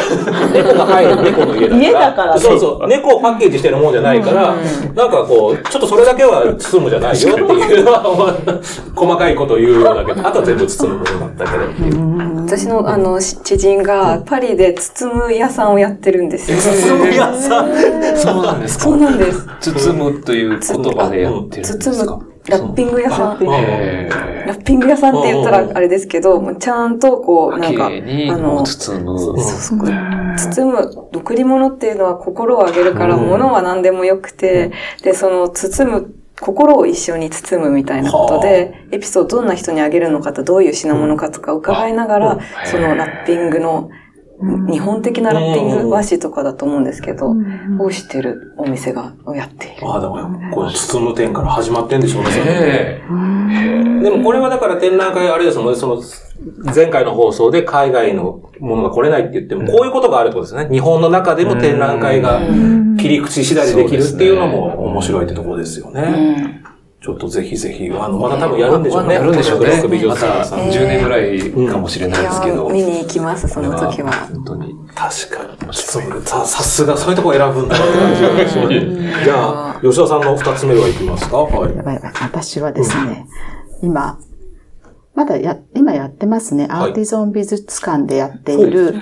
[0.54, 1.82] 猫が入る猫の家だから。
[1.82, 2.88] 家だからねそうそう。
[2.88, 4.56] 猫をパッケージしてるもんじゃないから、
[4.96, 8.62] なんかこう、ちょっとそれだけは包むじゃないよっていうのは、
[8.96, 12.22] 細かいこと言うようだけど、あとは全部包むものだったけどっていう。
[12.42, 16.58] 私のあのし知人がパリで包む屋さんをやってるんですよ。
[16.58, 18.18] 包む屋さん？
[18.18, 19.48] そうなんですかそうなんです。
[19.62, 21.92] 包むという言葉でやってるんですか？
[21.94, 23.44] 包む、ラッピング屋さん。
[23.44, 24.10] へ
[24.48, 29.20] ラッピング屋さんって言ったらあれですけど、もうちゃんとこう、ーなんか、あの、包む。
[29.20, 29.80] そうそう
[30.38, 33.28] 包む、贈り物っていうのは心をあげるから、うん。
[33.28, 34.72] 物は何でもよくて、
[35.04, 42.40] で、その包む、心を一緒に包むみたいなことで、エピソードどんな人にあげるのかとどういう品物かとか伺いながら、うん。
[42.66, 43.92] そのラッピングの
[44.42, 47.36] 日本的なラッピング和紙とかだと思うんですけど、
[47.80, 49.88] をしてるお店がやっている。
[49.88, 53.02] ああ、だから、これ包む点から始まってんでしょうね。
[54.02, 56.02] でもこれはだから展覧会あれですもんね、その、
[56.74, 60.70] 前回の放送で海外のものが来れないって言っても、こういうことがあるってことですね。
[60.72, 62.40] 日本の中でも展覧会が
[63.00, 66.64] 切り口次第でできるっていうのも面白いってところですよね。
[67.04, 69.16] ちょっとぜひぜひ、あの、また多分やるんでしょうね。
[69.16, 69.70] やるんでしょうね。
[70.06, 72.70] また10年ぐらいかもしれないですけど。
[72.70, 74.12] 見に行きます、その時は。
[74.32, 74.76] 本当に。
[74.94, 75.74] 確かに。
[75.74, 79.24] そうさ、さすがそういうとこ選ぶんだって感じがします。
[79.24, 81.38] じゃあ、吉田さんの二つ目はいきますか？
[81.38, 81.74] はい。
[82.22, 83.26] 私はですね、
[83.82, 84.20] 今、
[85.16, 86.68] まだや、今やってますね。
[86.70, 89.02] アーティゾン美術館でやっている、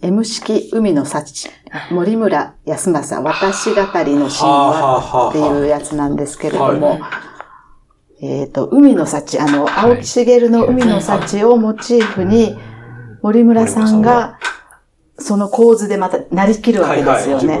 [0.00, 1.50] M 式海の幸、
[1.90, 7.00] 森村康政、私語りの神話っていうやつなんですけれども、
[8.24, 12.56] えっ、ー、と、海の幸、あの、青木茂の海の幸をモチーフに、
[13.20, 14.38] 森村さんが、
[15.18, 17.60] その構図でまたなりきるわけですよね。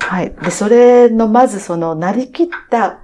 [0.00, 0.34] はい。
[0.42, 2.98] で、それの、まずその、なりきった、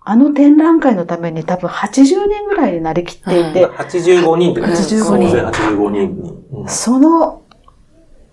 [0.00, 3.66] あの展覧会のために多分80人ぐらいになりきっていて。
[3.66, 5.36] 85人って85人。
[5.36, 6.68] 85人。
[6.68, 7.42] その、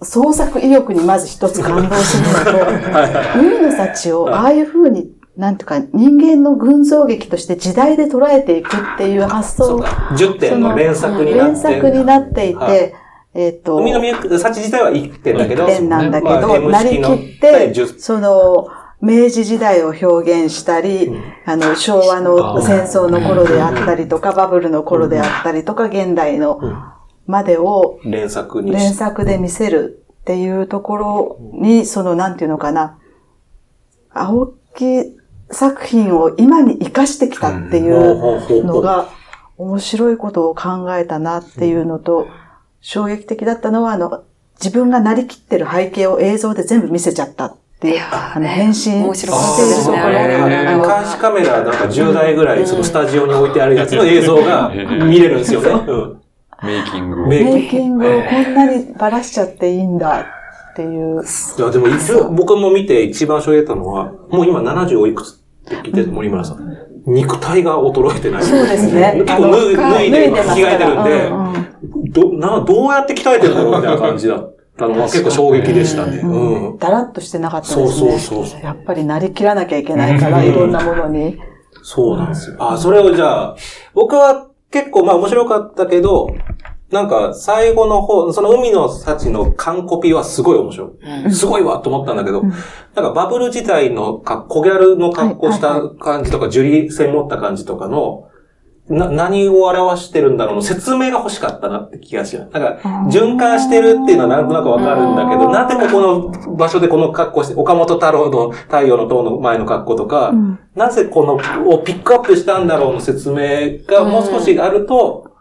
[0.03, 4.61] 創作意欲にまず一つ感動するのと、海の幸をああい。
[4.61, 9.87] う風になんとか人間の群像劇として時代で捉えていくっていう発想が。
[10.17, 12.93] 10点の連作になって連作になっていて、はい、
[13.33, 13.77] えっ、ー、と。
[13.77, 15.65] 海の幸自体は1点だけど。
[15.65, 18.67] 1点なんだけど、まあ、なりきって、その、
[19.01, 26.61] 明治時代を表現したり、うん、あの、昭和の戦争の頃であったりとか、バブルの頃であったりとか、現代の
[27.27, 32.97] までを連作に連作で見せるっていうところに、その、なんていうのかな、
[34.11, 35.17] 青木
[35.55, 39.09] 作品を今に活かしてきたっていうのが、
[39.57, 42.27] 面白いことを考えたなっていうのと、
[42.81, 44.23] 衝撃的だったのは、あの、
[44.61, 50.01] 自分がなりきってる背景を映像で全部見せちゃったっていう、あの、変身面白してるね。
[50.67, 54.71] あの、監視カメラなんか10台ぐらい、そのスタジオに置いてあるやつの映像が
[55.07, 55.69] 見れるんですよね。
[56.63, 57.27] メイキング。
[57.27, 60.25] メイキングをこんなにばらしちゃっていいんだ
[60.71, 61.21] っていう。
[61.23, 66.77] いや、でも一応僕も見て一番衝撃だったのは、もう今70おいくつって聞いて、森村さん。
[67.07, 68.43] 肉体が衰えてない。
[68.43, 69.13] そうですね。
[69.25, 76.17] 結構脱い脱いで着替えてるんで、ど、な、どうやって鍛えてるんだろうみたいな感じだったのは結構衝撃でしたね。
[76.17, 76.77] うん。
[76.77, 77.87] だらっとしてなかったですね。
[77.87, 78.61] そうそうそう。
[78.61, 81.37] やっぱりなりきらなきゃいけないから、いろんなものに。
[81.83, 82.55] そうなんですよ。
[82.59, 83.55] あ、それをじゃあ、
[83.93, 86.27] 僕は結構まあ面白かったけど、
[86.95, 90.93] なんか、最後の方、その海の幸の完コピはすごい面白
[91.27, 91.31] い。
[91.33, 98.29] すごいわと思ったんだけど、なんかバブル時代の小ギャルの格好した感じとか、ジュリー線持った感じとかの、
[98.87, 102.51] な、何を表してるんだろうの説明が欲しかったなって気がします。
[102.51, 102.79] だから、
[103.09, 111.33] 循環してるっていうのはなんとなくわかるんだけど、なんでここの場所でこの格好して、岡本太郎の太陽の塔の前の格好とか、うん、なぜこの、
[111.69, 115.34] をピックアップしたんだろうの説明がもう少しあると、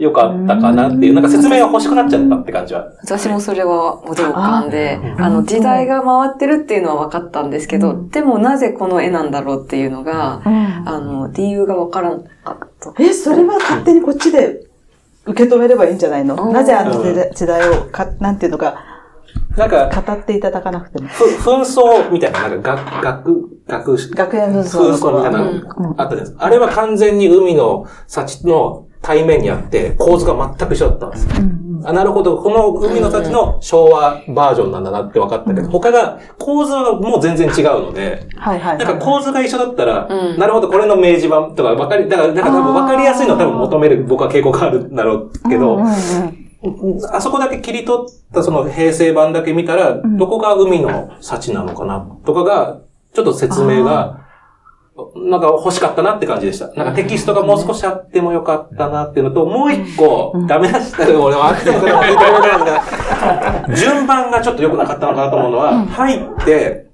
[0.00, 2.90] 良かったかなっていう、なんか説明が欲しくなっちゃったって感じは。
[3.02, 12.94] 私もそれは驚かんで、あの、時代が回ってるっていうのは分かったんですけど、でもなぜこの絵なんだろうっていうのが、あの、理由が分からなかった。
[13.02, 14.64] え、それは勝手にこっちで
[15.26, 16.50] 受け止めればいいんじゃないの？
[16.50, 17.02] なぜあの
[17.34, 18.86] 時代をか、なんていうのか、
[19.56, 21.08] なんか、語っていただかなくても。
[21.08, 24.92] ふ、紛争みたいな、なんか、学、学、学、学園紛争。
[24.92, 25.40] 紛争みたいな、
[25.98, 26.44] あったじゃないですか。
[26.44, 31.28] あれは完全に海の幸の対面にあって、構図が全く一緒だったんです。
[31.38, 45.80] うんうん、あなるほど、この海の幸の昭和バージョンなんだなって分かったけど、他が、構図はもう全然違うので、はいはい、なんか構図が一緒だったら、うん、なるほど、これの明治版とか分かり、だから、だから多分分かりやすいのは多分求める僕は傾向があるんだろうけど、
[47.12, 52.80] あそこだけ切り取ったその平成版だけ見たら、どこが海の幸なのかなとかが、
[53.14, 54.20] ちょっと説明が
[55.16, 56.68] なんか欲しかったなって感じでした。
[56.74, 66.86] なんかテキストがもう少しあってもよかったなっていうのと、もう一個、ダメ出したよ、俺はあってもそれは言いたいわけなんですが、 順番がちょっと良くなかったのかなと思うのは、入って、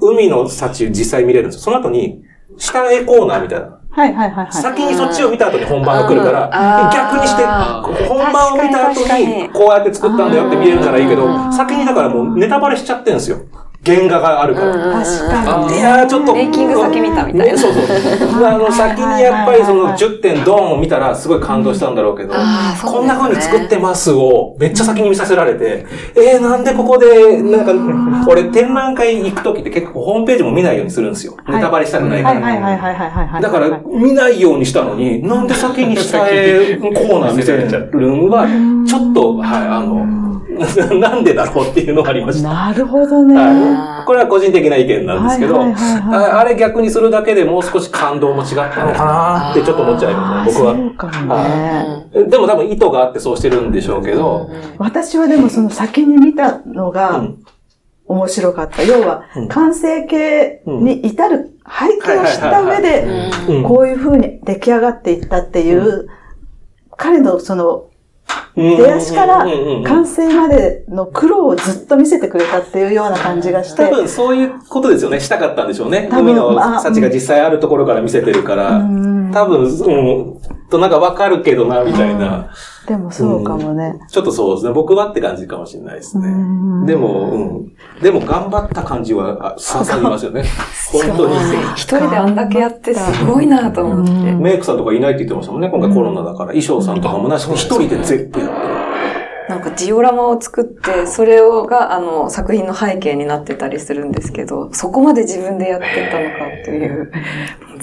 [0.00, 1.60] 海の幸実際見れるんですよ。
[1.62, 2.22] その後に、
[2.58, 3.76] 下絵コーナーみたいな。
[3.96, 4.52] はいはいはい、はい。
[4.52, 13.38] 先にそっちを見た後に本番が来るから、逆にして、本番を見た後に、こうやって作ったんだよって見えるならいいけど、先にだからもうネタバレしちゃってるんですよ。
[13.86, 14.72] 原画があるから。
[15.04, 15.78] 確かに。
[15.78, 16.34] いやちょっと。
[16.34, 17.58] メイキング先見たみたいな。
[17.58, 18.44] そうそう。
[18.44, 22.34] あの、先にやっぱりその10点ドンを見たらすごい感動したんだろうけど、
[22.84, 31.36] こんな風に作ってますをめっちゃ先に見させられて、えー、なんでここで、なんか、俺展覧会行くときって結構ホームページも見ないようにするんですよ。
[31.48, 32.40] ネタバレしたくないから。
[32.40, 38.46] はいはいはいはいだから見ないようにしたのに、なんで先に下へコーナー見せるのは、
[38.86, 40.25] ちょっと、はい、あの、
[41.00, 42.48] なんでだろうっていうのがありました。
[42.48, 43.34] なるほどね。
[43.34, 44.06] はい。
[44.06, 50.74] これは個人的な意見なんですけど、はいはいはいはいああれ逆にするだけでもう少し感動も違ったのかなってちょっと思っちゃいますね、僕は。
[52.14, 52.30] そうね。
[52.30, 54.48] でも多分意図があってそうしてるんでしょうけど、
[54.78, 57.38] 私はでもその先に見たのがうん
[58.08, 58.82] 面白かった。
[58.84, 63.04] 要はうん、完成形に至る背景を知った上で、
[63.48, 66.06] うんこういう風に出来上がっていったっていう、
[66.96, 67.86] 彼のその
[68.56, 69.46] 出出足から
[69.84, 73.84] 完成までの苦労をずっと見せてくれたっていうような感じがして。
[73.84, 75.20] 多、分そういうことですよね。
[75.20, 76.08] したかったんでしょうね。
[76.10, 79.30] 海のまあ幸が実際あるところから見せてるから、うん。
[79.30, 80.38] 多分、うん、
[80.68, 82.50] となんかわかるけどな、みたいな。
[82.86, 83.98] でもそうかもね。
[84.08, 84.72] ちょっとそうですね。
[84.72, 86.86] 僕はって感じかもしれないですねうん。
[86.86, 87.72] でも、うん。
[88.00, 90.44] でも頑張った感じは、あ刺さりますよね。
[90.92, 91.34] 本当に。
[91.74, 94.32] 一人であんだけやってすごいなと思って。
[94.32, 95.68] メイクさんとかいないって言ってましたもんね。
[95.68, 96.46] 今回コロナだから。
[96.48, 98.85] 衣装さんとかもなしに一人で全部やってる。
[99.48, 107.12] なんかジオラマを作って、それをが、あの、作品の背景になってたりするんですけど、そこまで自分でやってたのかという、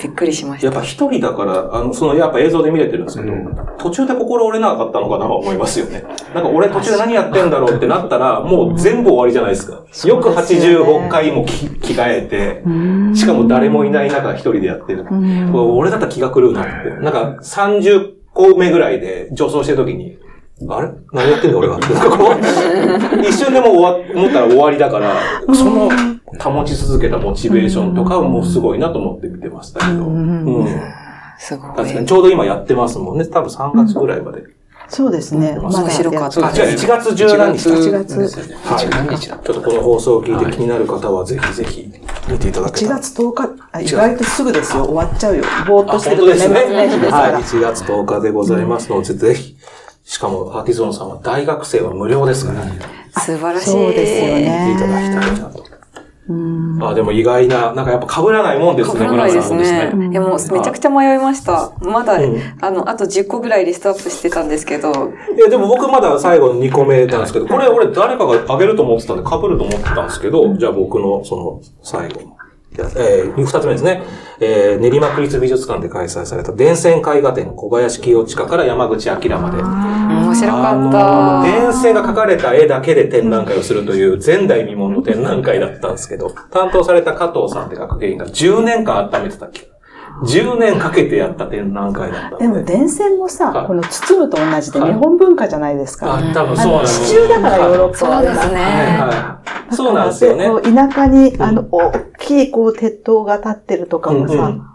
[0.02, 0.68] びっくりしました。
[0.68, 3.34] やっぱ一人だから、あの、その、やっぱ映像で見れてるんですけど、
[3.78, 6.04] 途中で心折れなかったのかなと思いますよね。
[6.34, 9.84] なんか俺途中で何やってんだろうってなったら、もう全部終わりじゃないですか。
[10.08, 15.06] よく85回も着着替えて、しかも誰もいない中一人でやってる。
[15.54, 16.90] 俺だったら気が狂うなって。
[17.02, 20.18] なんか30個目ぐらいで助走してる時に、
[20.70, 20.90] あれ？
[21.12, 21.78] 何やってんだ俺は
[23.28, 25.16] 一瞬でも終わ、思ったら終わりだから、
[25.54, 25.90] その
[26.40, 30.06] 保ち続けたモチベーションとかもすごいなと思って見てましたけど。
[30.06, 30.68] うん。
[31.38, 31.72] すごい。
[31.76, 33.26] 確かに、ちょうど今やってますもんね。
[33.26, 34.44] 多分3月ぐらいまで。
[34.90, 35.58] そうですね。
[35.62, 37.76] まだ面白かったあ、違う、1月十何日だ。
[37.78, 41.90] 1月ちょっとこの放送を聞いて気になる方はぜひぜひ
[42.30, 43.00] 見ていただけ1たら。
[43.00, 44.84] 月10日、あ意外とすぐですよ。
[44.86, 45.44] 終わっちゃうよ。
[45.68, 46.12] ぼーっあ、として。
[46.12, 47.32] ると年末年始ですかはい。
[47.32, 47.40] ら。
[47.42, 49.56] 1月10日でございますので、ぜひ。
[50.04, 52.80] しかも、アーティゾンさんは大学生は無料ですから、ね、
[53.18, 53.70] 素晴らしい。
[53.72, 55.74] そうですよね見ていただきたいなと。
[56.82, 59.92] あ、でも意外な、なんかやっぱ被らないもんですね、被らないですね。
[60.12, 61.72] いやもうめちゃくちゃ迷いました。
[61.82, 64.92] まだ、うんあの、あと10個ぐらいリストアップしてたんですけど、
[65.36, 72.38] いや、でも僕まだ最後の2個目なんですけど、これ俺誰かがあげると思ってたんで、被ると思ってたんですけど、じゃあ僕のその最後の。
[72.82, 74.04] やえー、二つ目ですね。
[74.40, 79.62] えー、練馬区立美術館で開催された電線絵画展小林清親から山口明まで。
[79.62, 81.44] 面白かった。
[81.44, 89.70] 電線が描かれた絵だけで展覧会をするという前代未聞の展覧会だったんですけど、担当された加藤さんって学芸員が10年間温めてたっけ
[90.22, 92.64] ?10 年かけてやった展覧会だったでで。
[92.64, 96.16] 電線もはいさ、この包むと同じではい日本文化じゃないですか。
[96.16, 98.62] あ、多分そうなんです地中だからヨーロッパはそうですね。
[98.62, 99.40] は
[99.72, 99.76] い。
[99.76, 100.50] そうなんですよね。
[100.62, 104.74] 田舎に、あの、大きい、こう、鉄塔が立ってるとかもさ、うんうん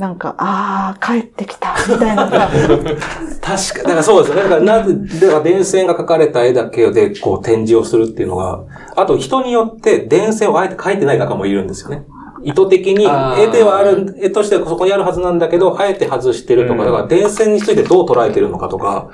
[0.00, 2.48] なんか、ああ、帰ってきた、みたいなさ、
[3.42, 4.42] 確か、だからそうですよね。
[4.44, 8.60] だからなぜ、だから電線が描かれた絵だけでこう展示をするっていうのが、
[8.96, 12.06] あと人によって電線をあえて描いてない画家もいるんですよね。
[12.42, 19.10] 意図的に絵ではある、絵としてはそこにあるはずなんだけど、あえて外してるとか、うんだから電線についてどう捉えてるのかとか、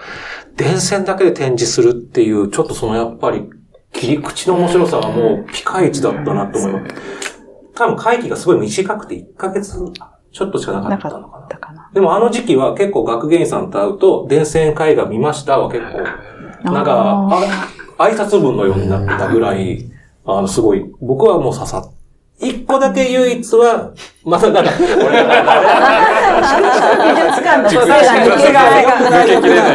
[0.56, 3.48] 電線だけで展示するっていう、ちょっとそのやっぱり
[3.92, 6.94] 切り口の面白さはもうピカイチだったなと思います。
[7.74, 9.78] 多分会期がすごい短くて1ヶ月
[10.32, 11.90] ちょっとしかなかったのかな。
[11.92, 17.28] でもあの時期は結構学芸員さんと会うと、電線絵画見ましたは結構、なんか、
[17.96, 19.90] あ挨拶文のようになってたぐらい、
[20.26, 21.95] あの、すごい、僕はもう刺さっ
[22.38, 23.92] 一個だけ唯一は、
[24.24, 24.86] またなんか、俺
[27.02, 29.74] 美術館のそう手が抜けが良くない抜けきれな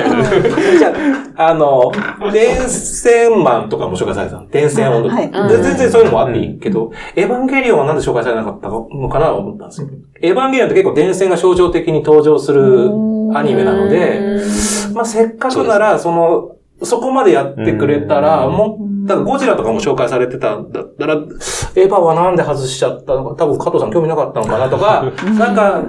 [0.76, 0.78] い。
[0.78, 0.94] じゃ
[1.38, 1.92] あ、あの、
[2.32, 4.48] 電線マンとかも紹介されてたの。
[4.50, 9.88] 電線音とか、全然そういうのもあっていいけど、エヴァンゲリオンはなんで紹介されなかったのかなと思ったんですよ。
[10.22, 12.92] エヴァンゲリオンって結構電線が象徴的に登場する
[13.34, 14.40] アニメなので、
[14.94, 16.52] まあ、せっかくなら、その、
[16.84, 25.06] そこまでやってくれたら、もう、だからゴジラとかも紹介されてたんだったら、エヴァはなんで外しちゃったのか、多分加藤さん興味なかったのかなとか、
[25.38, 25.82] なんか、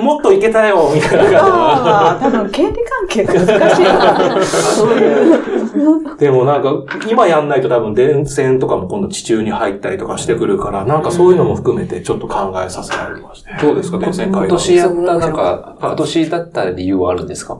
[0.00, 4.42] もっといけたよ、みたいな感じああ、多分権利関係が難しいな。
[4.44, 6.16] そういう。
[6.18, 6.72] でもなんか、
[7.10, 13.64] 今やんないと多分電線とかも今度地中に入ったりとかしてくるから、なんかそういうのも含めてちょっと考えさせられました。
[13.64, 17.58] どうですか、電線今会年やった、なんか、今年だった理由はあるんですか？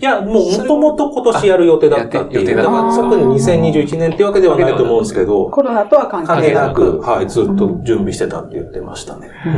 [0.00, 2.38] いや、もう元々今年やる予定だったっていう。
[2.38, 9.28] あ予定だっただから特に2021年っていうわけではないと思うんですけど、コロナとは関関係係ななく、はい、ずっと準備してたって言ってましたね。
[9.46, 9.50] う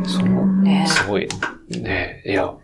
[0.00, 0.04] ん。
[0.06, 0.62] そう。
[0.62, 1.28] ねすごい。
[1.70, 2.54] ねいや、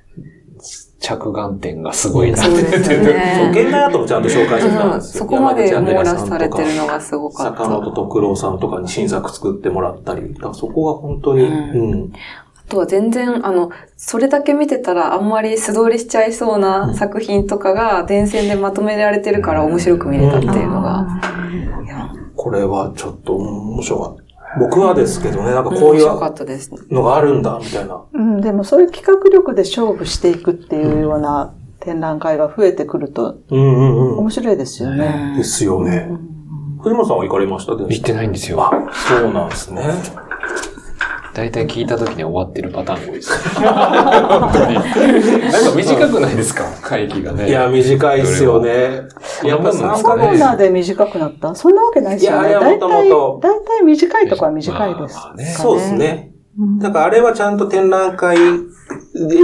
[1.00, 2.48] 着眼点がすごいなって。
[2.62, 5.24] 現代アートもちゃんと紹介してたんうんですよ。
[5.24, 7.64] そこまで網羅されてるのがすごかった。
[7.64, 11.48] 坂本徳郎さんとかに新作作ってもらったり、だからそこが本当に、う
[12.06, 12.12] ん
[12.68, 21.06] とは全然、あの、それだけ見てたらあんまり素通りしちゃいそうな作品とかが電線でまとめられてるから面白く見れたっていうのが。
[22.34, 24.22] これはちょっと面白かった。
[24.58, 26.06] 僕はですけどね、なんかこういう
[26.90, 28.02] のがあるんだ、みたいな。
[28.12, 35.34] うん、でもそういう企画力で勝負していくっていうような展覧会が増えてくると、うんうんうん、面白いですよね。
[35.36, 36.10] ですよね。
[36.82, 37.72] 藤本さんは行かれました？
[37.72, 38.62] 行ってないんですよ。
[38.62, 39.82] あ、そうなんですね。
[41.36, 43.38] 大体聞いた時に終わってるパターンが多いです。
[43.60, 44.74] 本当に。
[44.74, 46.64] なんか短くないですか？
[46.80, 47.50] 会議がね。
[47.50, 49.02] いや、短いですよね。
[49.44, 51.54] やっぱ3コーナーで短くなった？
[51.54, 52.48] そんなわけないですよね。
[52.48, 53.40] いや、もともと。
[53.42, 55.44] 大体短いとこは短いです、ね。
[55.44, 56.32] そうですね。
[56.80, 58.38] だからあれはちゃんと展覧会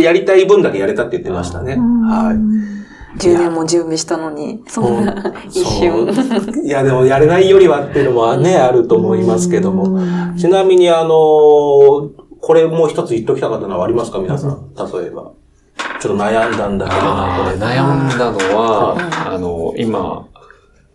[0.01, 1.76] やりたい分だけやれたって言ってましたね。
[1.76, 2.38] はい。
[3.18, 6.08] 10年も準備したのに、そんな 一瞬。
[6.64, 10.00] いや、でもやれないよりはっていうのもね、あると思いますけども。
[10.38, 11.08] ちなみに、あの、
[12.40, 14.66] これもう一つ言っときたかったのはありますか皆さん？
[14.74, 15.30] 例えば。
[16.00, 16.98] ちょっと悩んだんだけど
[17.64, 18.96] 悩んだのは、
[19.32, 20.24] あの、今、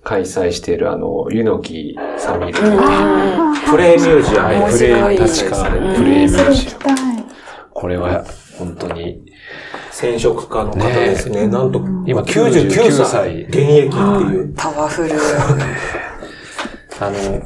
[0.03, 2.53] 開催しているあの、ユノキサミル。
[2.53, 4.71] プレイミュージアム。
[4.71, 6.95] プレイ、確か、プレイミュージアム。
[7.73, 8.23] これは、
[8.57, 9.19] 本当に、
[9.99, 11.41] 染色家の方ですね。
[11.41, 14.53] ねなんと、今99歳、現役っていう。
[14.55, 15.09] パワフル。
[17.01, 17.41] あの、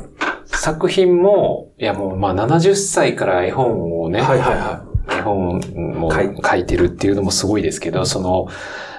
[0.48, 4.84] 作品も、いやもう、まあ70歳から絵本をね、はいはいは
[5.16, 5.18] い。
[5.20, 5.62] 絵本
[5.98, 8.48] も書いてるっていうのもすごいですけど、その、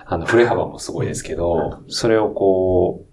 [0.07, 3.07] あの、振れ幅もすごいですけど、それをこう、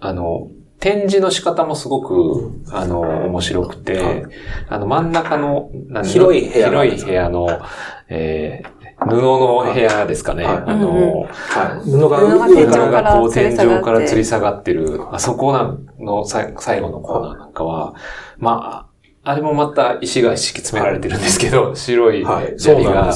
[0.00, 0.48] あの、
[0.80, 4.24] 展示の仕方もすごく、あの、面白くて、
[4.68, 5.70] あの、真ん中の、
[6.02, 6.70] 広い部屋。
[6.70, 7.60] 広い部屋の、
[8.08, 10.44] えー、布の部屋ですかね。
[10.44, 15.52] はい、あの、はい、布が上からこう天井から吊り下がってる、あそこ
[15.98, 17.94] の最後のコーナーなんかは、
[18.38, 18.88] ま
[19.24, 22.24] あ、あれもまた石が敷き詰められてるんですけど、白い
[22.56, 23.14] 砂利が、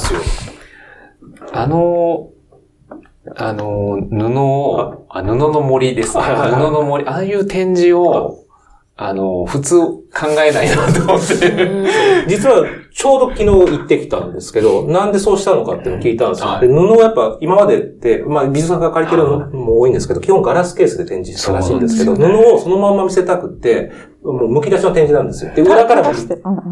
[1.52, 2.30] あの、
[3.34, 6.22] あの、布を、あ布の森ですね。
[6.22, 8.44] 布の森、ああいう展示を、
[8.96, 10.04] あの、普通考
[10.38, 11.84] えないなと思って。
[12.28, 12.64] 実は、
[12.96, 16.48] ちょうど昨日行ってきたんですけど、なんでそうしたのかっていうのを聞いたんですよ。
[16.48, 23.92] はい、で布はやっぱ今までって、まあ美術さんが借りてるのも多いんですけど、基本ガラスケースで展示したらしいんですけど、布をそのまま見せたくて、
[24.22, 25.52] もう剥き出しの展示なんですよ。
[25.54, 26.14] で、裏からも、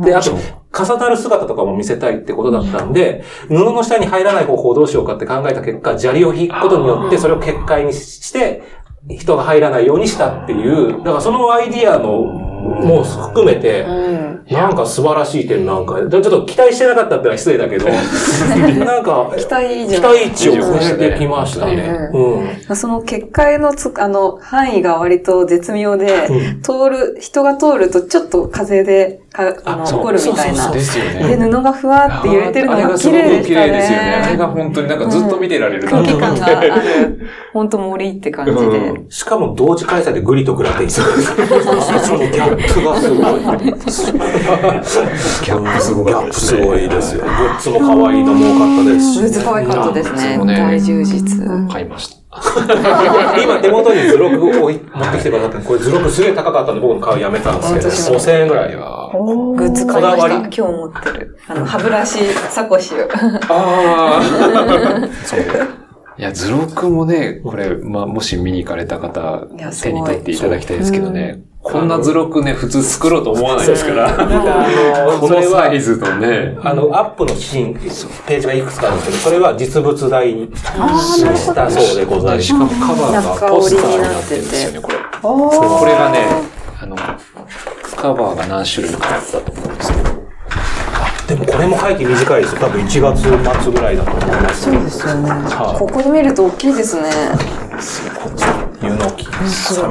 [0.03, 8.63] で、あと、重なる姿とかも見せたいってことだったんで、布の下に入らない方法をどうしようかって考えた結果、砂利を引くことによって、それを結界にして、
[9.11, 12.23] 人が入らないようにしたっていう、だからそのアイディアの、
[12.65, 13.85] もう含めて、
[14.51, 17.87] なんか素晴らしい点なんか、ちょっと期待してなかったってのは失礼だけど、
[18.85, 22.11] なんか、期待期待値を超えてきましたね。
[22.13, 26.29] うん、その結界のつ、あの、範囲が割と絶妙で、
[26.63, 30.71] 通る、人が通るとちょっと風で、かあの、起こるみたいな。
[30.71, 31.37] ですよね。
[31.37, 33.45] で、布がふわって揺れてるのが綺麗ですね。
[33.45, 34.23] 綺麗ですよね。
[34.25, 36.73] あれが本当になんかずっと見てられる空気感がある。
[37.53, 38.95] 本当森って感じで。
[39.09, 43.41] しかも同時開催でグリとグラテイそのギャップがすごい。
[43.43, 46.07] ギャップすごい。
[46.07, 47.25] ギャップすごいですよ。
[47.25, 49.21] グッズも可愛いのも多かったですし。
[49.21, 50.39] グッズ可愛かったですね。
[50.47, 51.69] 大充実。
[51.69, 52.24] 買いました。
[53.43, 59.11] 今手元に図録を持ってきてくださって、これ図録すげえ高かったんで僕も買うやめたんですけど、5000円ぐらいは。
[59.13, 60.29] グッズ買いました。
[60.35, 61.39] 今日持ってる。
[61.49, 62.99] あの、歯ブラシ、サコシを。
[63.49, 64.23] ああ。
[65.25, 65.41] そう。
[66.17, 69.47] いや、図録もね、これ、まあ、もし見に行かれた方、
[69.83, 71.41] 手に取っていただきたいですけどね。
[71.65, 74.13] こんな図録ね、普通作ろうと思わないですから。
[75.19, 76.59] このサイズとね。
[76.63, 82.47] あの、アップのシーン、ページがいくつかあるんですけど、それは実物大にしたそうでございます。
[82.47, 84.99] しかもカバーがポスターになってるんですよね、これ。
[85.23, 86.27] これがね、
[86.83, 90.15] あの、カバーが何種類かあったと思うんですけど。
[91.27, 92.61] でもこれも背景短いですよ。
[92.61, 93.23] 多分1月
[93.63, 94.65] 末ぐらいだと思います。
[94.65, 95.31] そうですよね。
[95.79, 97.11] ここで見ると大きいですね。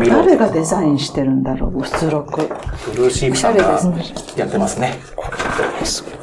[0.10, 2.48] 誰がデザインしてるんだろう、出力。
[2.92, 3.80] ブルーシープさんが
[4.36, 5.00] やってますね。
[5.16, 5.26] こ
[5.80, 6.14] れすごい。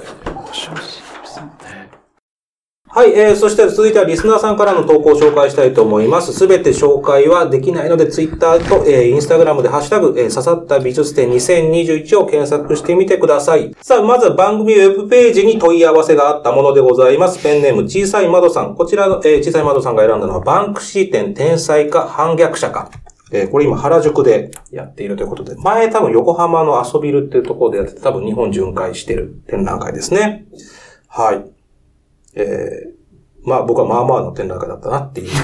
[3.00, 6.34] はい、えー、そして続いてはリスナーさんからの投稿を紹介したいと思います。
[6.34, 13.74] すべて紹介はできないので、ツイッターと、えー、インスタグラムでハッシュタグ、えー、刺さった美術展2021を検索してみてください。
[13.80, 17.42] さあ、まずは番組ウェブページに問い合わせがあったものでございます。
[17.42, 18.74] ペンネーム小さい窓さん。
[18.74, 22.90] こちらの、えー、小さい窓さんが選んだのは、バンクシー展天才か反逆者か。
[23.32, 30.44] えー、これ今原宿でやっているということで、前多分横浜の遊びるっていうところでやってて、多分日本巡回してる展覧会ですね。
[31.08, 31.59] はい。
[32.34, 33.00] えー
[33.42, 35.28] まあ僕はまあまあの展覧会だったなっていう。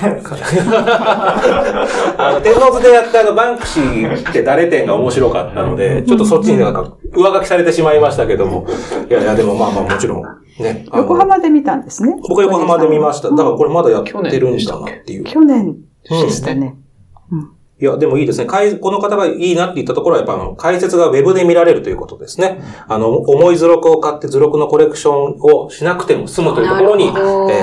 [2.18, 8.66] あの、天王洲でやったあの、バンクシーって誰展が面白かったので、ちょっとそっちになんか上書きされてしまいましたけども。
[9.08, 10.22] いやいや、でもまあまあもちろん
[10.62, 10.84] ね。
[10.94, 12.14] 横浜で見たんですね。
[12.28, 13.30] 僕は横浜で見ました。
[13.30, 14.20] だからこれまだやってる
[14.50, 15.24] んだなっていう。
[15.24, 15.76] 去年
[16.08, 16.76] でしたね。
[17.78, 18.46] いや、でもいいですね。
[18.46, 22.62] この方がいいなって言ったところは、やっぱあの、解説がウェブで見られるということですね。
[22.88, 27.12] あの、重い図録を買って図録のコレクションをしなくても済むというところに、えー、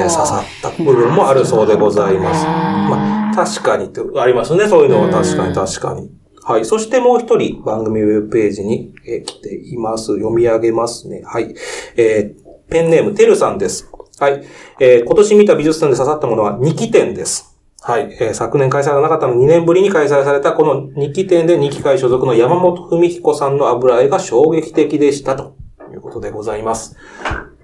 [0.02, 2.46] 刺さった部分もあるそうでございます。
[2.46, 4.68] まあ、確かにってありますね。
[4.68, 6.12] そういうのは確かに確かに。
[6.44, 6.66] はい。
[6.66, 10.14] そしてもう一人番組ウェブページに、えー、来ています。
[10.16, 11.24] 読み上げますね。
[11.26, 11.56] はい。
[11.98, 13.90] えー、ペンネーム、てるさんです。
[14.20, 14.44] はい。
[14.80, 17.53] えー、今年見た美術館で刺さったものは2期展です。
[17.86, 25.58] はい、えー、昨年開催がなかったの2年ぶりに開催されたこの2期展で2期会所属の山本文彦さんの油絵が衝撃的でしたと
[25.92, 26.96] いうことでございます。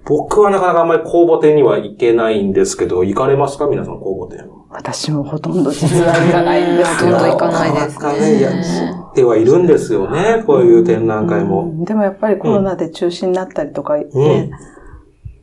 [0.04, 3.66] 僕はなかなかあんまり公募展には行けないんですけど、行かれますか？
[3.66, 4.46] 皆さん公募展。
[4.68, 7.16] 私もほとんど実は行かないんですよ。
[7.16, 8.42] ほとんど行かないですね。
[8.42, 8.50] や
[8.92, 11.72] ってはいるんですよね、こういう展覧会も。
[11.86, 14.50] でもやっぱりコロナで中止になったりとか、ね、うん、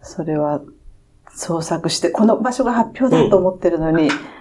[0.01, 0.61] それは
[1.33, 4.36] 創作して、この場所が発表だと思ってるのに、うん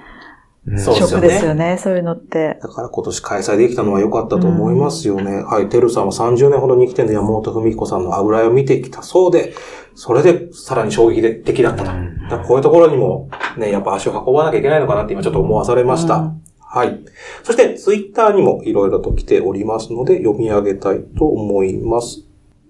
[0.79, 1.29] そうですよね。
[1.29, 2.59] ですよね、そういうのって。
[2.61, 5.31] だから今年開催できたのは良かったと思いますよね。
[5.31, 9.55] うん、はい、てるさんは30年ほどに来てんで山本文彦さんの油絵を見てきたそうで、
[9.95, 11.91] それでさらに衝撃的だったと。
[11.93, 16.17] うん、こういうところにもね、やっぱ足を運ばなきゃいけないのかなって今ちょっと思わされました。
[16.17, 16.99] うん、はい。
[17.45, 22.25] そしてツイッターにも色々と来ておりますので読み上げたいと思います。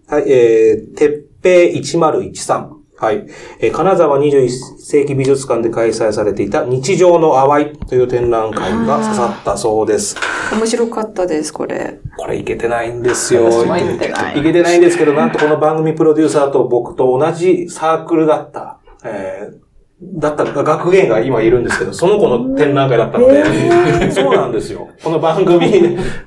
[0.07, 2.76] はい、えー、てっぺい1013。
[2.99, 3.27] はい。
[3.61, 10.17] えー、金沢21世紀美術館で開催されていた日常の淡いという展覧会が刺さったそうです。
[10.53, 11.99] 面白かったです、これ。
[12.17, 13.49] これいけてないんですよ。
[13.49, 14.41] いけてない。
[14.41, 18.79] いけてないんですけど、なんとこの番組プロデューサーと僕と同じサークルだった。
[19.05, 19.66] えー
[20.03, 23.43] だった学芸が今いるんですけど、その子の展覧会だったので、
[24.13, 24.89] そうなんですよ。
[25.03, 25.59] この番組、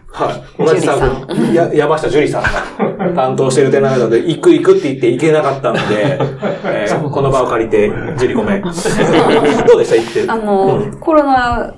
[0.07, 2.89] はい、同じさん、や山下樹里さん。
[2.99, 6.17] が担当してる展覧会なので、行く行くって言って行けなかったので、
[6.65, 8.61] えー、この場を借りて、樹里ごめん。
[8.63, 9.95] どうでした？
[9.95, 10.32] 行って。
[10.32, 11.76] あの、うん、コロナ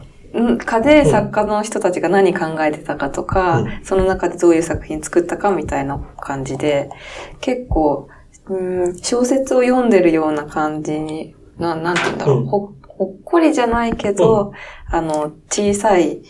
[0.65, 6.89] 禍で作家の人たちが何考えてたかとか、うん、その中でどういう作品作ったかみたいな感じで、
[7.41, 8.07] 結構、
[8.47, 14.51] うん、小説を読んでるような感じにな、なんて言うんだろう、うん、ほ、ほっこりじゃないけど、
[14.91, 16.22] うん、あの、小さい、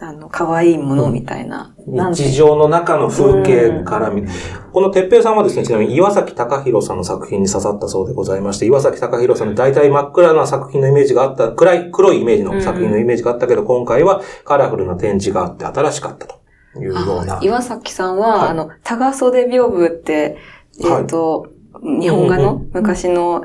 [0.00, 1.74] あの、可愛いものみたいな。
[1.86, 4.26] うん、日常の中の風景から見、
[4.72, 16.42] このてっぺいさんはですね、ちなみに岩崎隆弘さんの作品に刺さったそうでございまして、岩崎隆弘さんの大体真っ暗な作品のイメージがあった、暗い、黒いイメージの作品のイメージがあったけど、今回はカラフルな展示があって新しかったと。
[16.76, 17.38] いうような。
[17.42, 20.38] 岩崎さんは、はい、あの、長袖屏風って、
[20.80, 21.48] えっ、ー、と、は
[21.82, 22.62] い、日本画の？
[22.72, 23.44] 昔の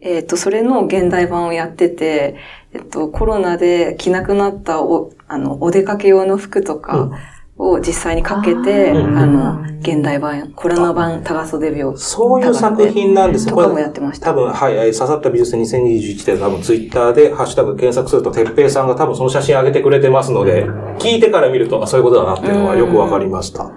[0.00, 2.36] えっ、ー、と、それの現代版をやってて、
[2.72, 7.10] えっと、コロナで着なくなったお、あの、お出かけ用の服とか
[7.58, 11.96] を実際にかけて、うん、あの、現代版、コロナ版長袖病。
[11.96, 13.52] そういう作品なんですね。
[13.52, 14.30] とかもやってました。
[14.30, 20.66] 多分、はい、刺さった美術2021で多分ツイッターでハッシュタグ検索すると、てっぺいさんが多分その写真上げてくれてますので、
[20.98, 23.70] 聞いてから見ると、そういうことだなっていうのはよくわかりました。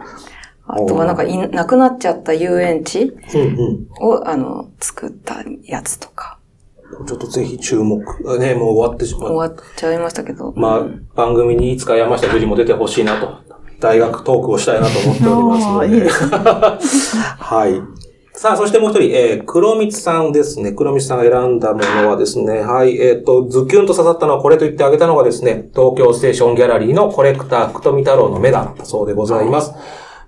[0.68, 3.14] あとはなんかい、なくなっちゃった遊園地？
[4.02, 6.40] を、あの、作ったやつとか。
[7.08, 8.00] ちょっとぜひ注目。
[8.40, 9.34] ね、もう終わってしまう。
[9.34, 10.54] 終わっちゃいましたけど。
[10.56, 10.86] まあ、
[11.16, 13.46] 番組にいつか山下樹里も出てほしいなと。
[13.80, 15.98] 大学トークをしたいなと思っておりますので。
[15.98, 16.10] いい
[17.40, 18.06] はい。
[18.38, 20.74] さあ、そしてもう一人、えー、黒光さんですね。
[20.74, 29.72] 黒光さんが選んだものはですね、はい、えっ、ー、と、ズキュンと刺さったのはこれと言ってあげたのがですね、東京ステーションギャラリーのコレクター、福富太郎の目だったそうでございます。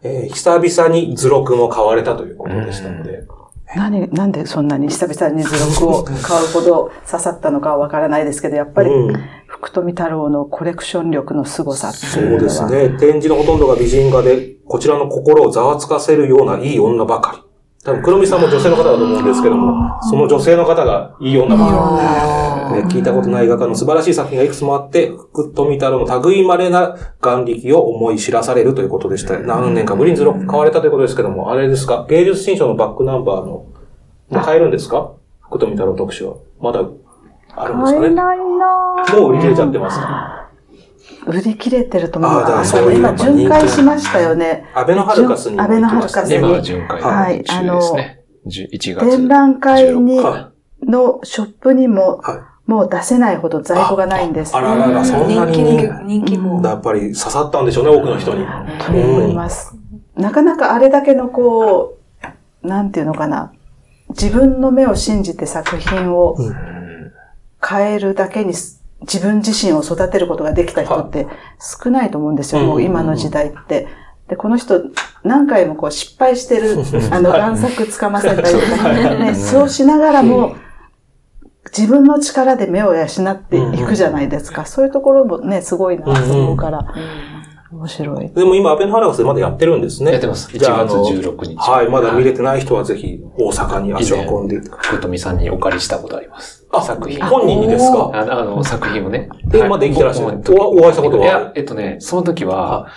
[0.08, 3.28] えー、久々に図録も買われたということでしたので。
[3.76, 8.90] 何、なんでそんなに久々に図録を買うほど刺さったのかわからないですけど、やっぱり、
[9.46, 12.90] 福富太郎のコレクション力の凄さそうですね。
[12.98, 17.44] 展示のほとんどが美人画で、こちらの心をざわつかせるようないい女ばかり。
[17.84, 22.27] 多分、黒見さんも女性の方だと思うんですけども、その女性の方がいい女ばかり。
[22.72, 29.40] ね、聞いたことない画家の素晴らしい作品がいくつもあって、福富太郎の類稀な眼力を思い知らされるということでした。
[29.40, 32.06] 何年かぶりに図録買われたということですけども、あれですか？
[32.10, 33.68] 芸術新書のバックナンバーの、も
[34.32, 35.14] う買えるんですか？
[35.42, 36.36] 福富太郎特集は。
[36.60, 36.82] まだ
[37.56, 38.08] あるんですかね？
[38.08, 40.50] 買えないなもう売り切れちゃってますか
[41.26, 42.78] 売り切れてると思います。
[42.78, 44.66] 今、巡回しましたよね。
[44.74, 45.60] 安倍のハルカスに。
[45.60, 46.36] 安倍のハルカスに。
[46.38, 47.02] 今、巡回。
[47.02, 47.44] はい。
[47.50, 47.82] あの、
[48.46, 49.00] 1月。
[49.00, 50.22] 展覧会に、
[50.86, 52.22] のショップにも、
[52.68, 54.56] もう出せないほど在庫がないんです。
[54.56, 56.62] あららら、そんなに人気も。
[56.62, 58.46] やっぱり刺さったんでしょうね、多くの人に。
[58.86, 59.74] と思います。
[60.16, 61.98] なかなかあれだけのこ
[62.64, 63.54] う、なんていうのかな。
[64.10, 66.38] 自分の目を信じて作品を
[67.66, 68.54] 変えるだけに
[69.02, 71.28] 自分自身を育てることができた人って
[71.60, 73.88] 少ないと思うんですよ、もう今の時代って。
[74.28, 74.82] で、この人、
[75.24, 76.78] 何回もこう失敗してる、
[77.12, 80.56] あの、贋作つかませたりとか、 ね、そうしながらも、
[81.76, 84.66] 自分の力で目を養っていくじゃないですか。
[84.66, 86.86] そういうところもね、すごいなと思うから。
[87.70, 88.30] 面白い。
[88.30, 90.14] でも今、アベノハラガスでまだやってるんですね。
[90.14, 90.50] やってます。
[90.50, 91.56] 1月16日。
[91.58, 94.62] はい、まだ見れてない人はぜひ大阪に足を運んで。
[94.62, 96.66] 福富さんにお借りしたことあります。
[96.72, 97.22] あ、作品。
[97.26, 98.12] 本人にですか？
[98.14, 99.28] あの、作品をね。
[99.44, 100.42] で、まだ生きてらっしゃる。
[100.50, 101.26] お会いしたことは？
[101.26, 102.88] いや、えっとね、その時は、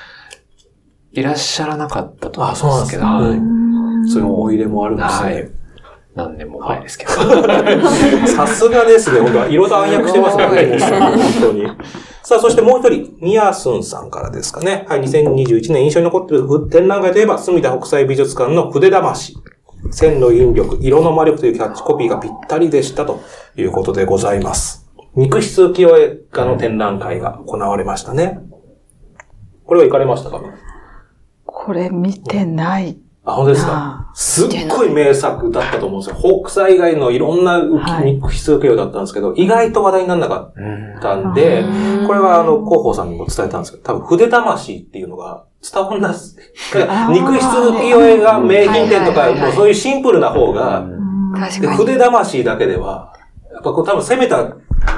[1.11, 4.09] いらっしゃらなかったと思うんですけど、はい。
[4.09, 5.33] そういう思い入れもあるんですね。
[5.35, 5.51] はい
[6.15, 7.13] 何年も前ですけど。
[8.27, 9.21] さすがですね。
[9.21, 10.45] 本当は色暗躍してますね。
[10.81, 11.67] 本当に。
[12.23, 14.85] さあ、そしてもう一人、ミヤスンさんからですかね。
[14.89, 19.37] はい、2021年印象に残っている展覧会といえば、隅田北斎美術館の筆魂。
[19.93, 23.21] 線の引力、色の魔力というキャッチコピーがぴったりでしたと
[23.57, 24.87] いうことでございます。
[25.15, 28.41] 肉質浮世絵画の展覧会が行われましたね。
[29.65, 30.41] これは行かれましたか？
[31.47, 32.99] これ見てない。
[33.25, 34.11] あ、本当ですか？
[34.15, 36.41] すっごい名作だったと思うんですよ。
[36.43, 37.63] 北斎以外のいろんな
[38.03, 41.65] 肉質受けようだったんですけど、意外と話題にならなかったんで、
[42.07, 46.13] これはあの、広報さんにも伝えたんですけど、多分筆魂っていうのが伝わんない。
[47.13, 50.87] 肉質浮世絵が名品店とか、もうそういうシンプルな方が、
[51.77, 53.13] 筆魂だけでは、
[53.53, 54.45] やっぱこう多分攻めた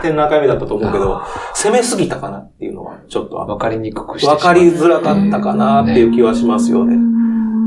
[0.01, 1.23] 展覧会目だったと思うけど、
[1.55, 3.37] 攻めすぎたかなっていうのは、ちょっと。
[3.37, 6.97] わかりにくくしてわかりづらかったかなっていう気はしますよね。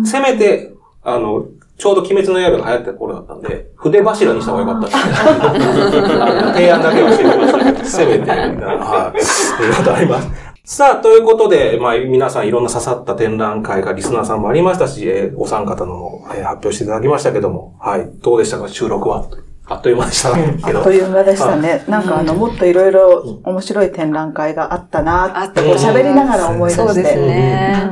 [0.05, 0.71] せめて、
[1.03, 1.45] あの、
[1.77, 4.97] ちょうど鬼滅の刃が流行った頃だったんで、筆柱にした方がよかった
[6.55, 9.63] 提案だけはしてみましたけど、せめて、みたいな、はい。
[9.63, 10.29] いうことあります。
[10.63, 18.09] さあ、ということで、まあ、皆さんいろんな刺さった展覧会がリスナーさんもありましたし、えー、お三方の、えー、発表していただきましたけども、はい。
[18.23, 19.25] どうでしたか、収録は。
[19.67, 20.57] あっという間でしたね。
[20.63, 21.83] あっという間でしたね。
[21.87, 26.85] なんかあの、もっといろいろ面白い展覧会があったなって、喋りながら思い出して。
[26.87, 27.91] そうですね。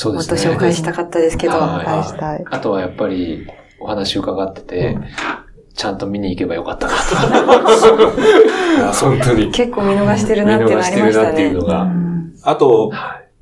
[0.00, 0.48] そうですね。
[0.48, 1.52] もっと紹介したかったですけど。
[1.58, 2.44] はい、したい。
[2.50, 3.46] あとはやっぱり、
[3.78, 4.96] お話伺ってて、
[5.74, 7.00] ちゃんと見に行けばよかったなと。
[8.98, 9.50] 本当に。
[9.50, 11.02] 結構見逃してるなってなりましたね。
[11.02, 11.86] 見逃してるなっていうのが。
[12.44, 12.90] あと、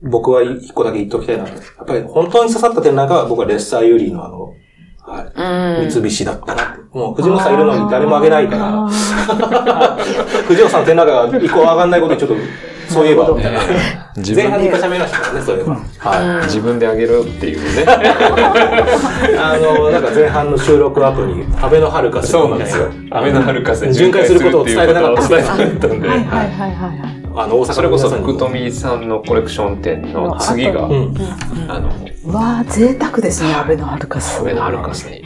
[0.02, 4.52] 僕は一個だけ言っときたいなやっぱり本当に刺さった点なんかは僕はレッサーユーリーのあの、
[5.00, 5.90] はい。
[5.90, 8.88] 三菱だったなもう藤本さんいるのに誰もあげないから、
[10.48, 12.36] 藤本さんの展覧会が一個上がんないことにちょっと
[12.88, 13.60] そういえば、みたいな。
[14.16, 15.76] 前半に一回喋りましたからね、そういえば。
[15.98, 16.44] はい。
[16.46, 17.84] 自分であげろっていうね。
[19.38, 22.86] あの、なんか前半の収録後に、安倍のハルカスそうなんですよ。
[23.10, 25.28] 安倍のハルカス巡回することを伝えてなかった。
[25.28, 26.08] 伝えなかったんで。
[26.08, 27.18] はいはいはいはい。
[27.36, 31.88] あの、大阪それこそ福富さんのコレクション店の次が、あの、
[32.32, 34.38] わあ贅沢ですね、安倍のハルカス。
[34.38, 35.22] 安倍のハルカスに。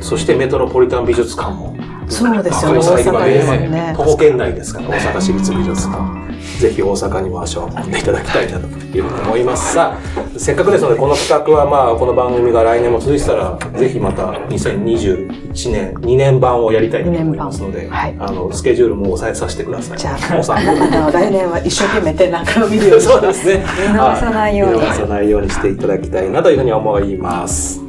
[0.00, 1.74] そしてメトロポリタン美術館も。
[2.14, 3.94] そうですよね、大阪ですね。
[3.96, 6.24] 徒歩圏内ですから、大阪市立美術館。
[6.58, 9.74] ぜひ大阪にも足を運んでいただきたいなというふうに思います。
[9.74, 19.98] さあ、せっかくですので、この企画はまあ、この番組が来年も続いてたら、ぜひまた2021年、2年版をやりたいと思いますので、はい、あの、スケジュールも抑えさせてください。
[19.98, 23.02] じゃあ、あの来年は一生懸命展覧会を見るように。
[23.02, 23.64] そうですね。
[23.88, 24.80] 見逃さないように。
[24.80, 27.83] 見逃さないようにしていただきたいなというふうに思います。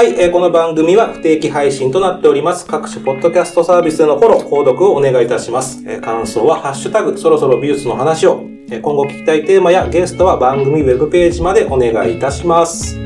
[0.00, 2.64] はい、えー、この番組は不定期配信となっております。
[2.64, 5.84] 各種ポッドキャストサービスでのフォロー、購読をお願いいたします。
[5.86, 8.40] えー、感想はハッシュタグ、そろそろ美術の話を、
[8.70, 12.98] えー、今後聞きたいテーマやゲストは番組ウェブページまでお願いいたします。